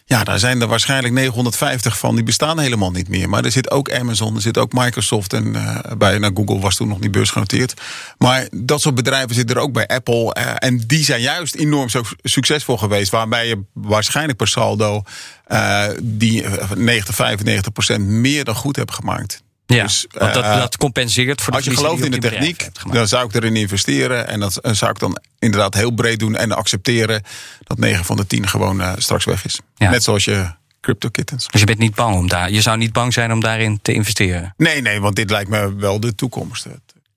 [0.05, 2.15] Ja, daar zijn er waarschijnlijk 950 van.
[2.15, 3.29] Die bestaan helemaal niet meer.
[3.29, 5.33] Maar er zit ook Amazon, er zit ook Microsoft.
[5.33, 5.55] En
[6.01, 7.81] uh, Google was toen nog niet beursgenoteerd.
[8.19, 10.37] Maar dat soort bedrijven zitten er ook bij Apple.
[10.39, 11.89] Uh, en die zijn juist enorm
[12.23, 13.11] succesvol geweest.
[13.11, 15.03] Waarbij je waarschijnlijk per saldo
[16.03, 16.45] die
[16.75, 19.43] 90, 95 procent meer dan goed hebt gemaakt.
[19.75, 23.09] Ja, dus, want dat, dat compenseert voor de Als je gelooft in de techniek, dan
[23.09, 24.27] zou ik erin investeren.
[24.29, 27.23] En dat zou ik dan inderdaad heel breed doen en accepteren
[27.65, 29.61] dat 9 van de 10 gewoon uh, straks weg is.
[29.77, 29.91] Ja.
[29.91, 30.51] Net zoals je
[30.81, 31.49] crypto kittens.
[31.49, 32.51] Dus je bent niet bang om daar.
[32.51, 34.55] Je zou niet bang zijn om daarin te investeren.
[34.57, 36.67] Nee, nee, want dit lijkt me wel de toekomst.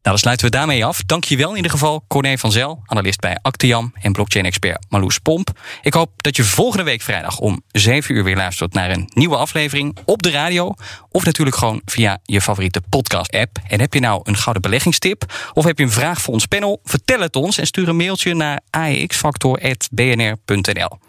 [0.05, 1.03] Nou, dan sluiten we daarmee af.
[1.05, 5.59] Dankjewel in ieder geval, Corné van Zel, analist bij Actiam en blockchain-expert Marloes Pomp.
[5.81, 9.35] Ik hoop dat je volgende week vrijdag om 7 uur weer luistert naar een nieuwe
[9.35, 10.73] aflevering op de radio.
[11.11, 13.57] Of natuurlijk gewoon via je favoriete podcast-app.
[13.67, 15.49] En heb je nou een gouden beleggingstip?
[15.53, 16.79] Of heb je een vraag voor ons panel?
[16.83, 20.99] Vertel het ons en stuur een mailtje naar aexfactor.bnr.nl.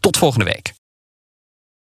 [0.00, 0.72] Tot volgende week.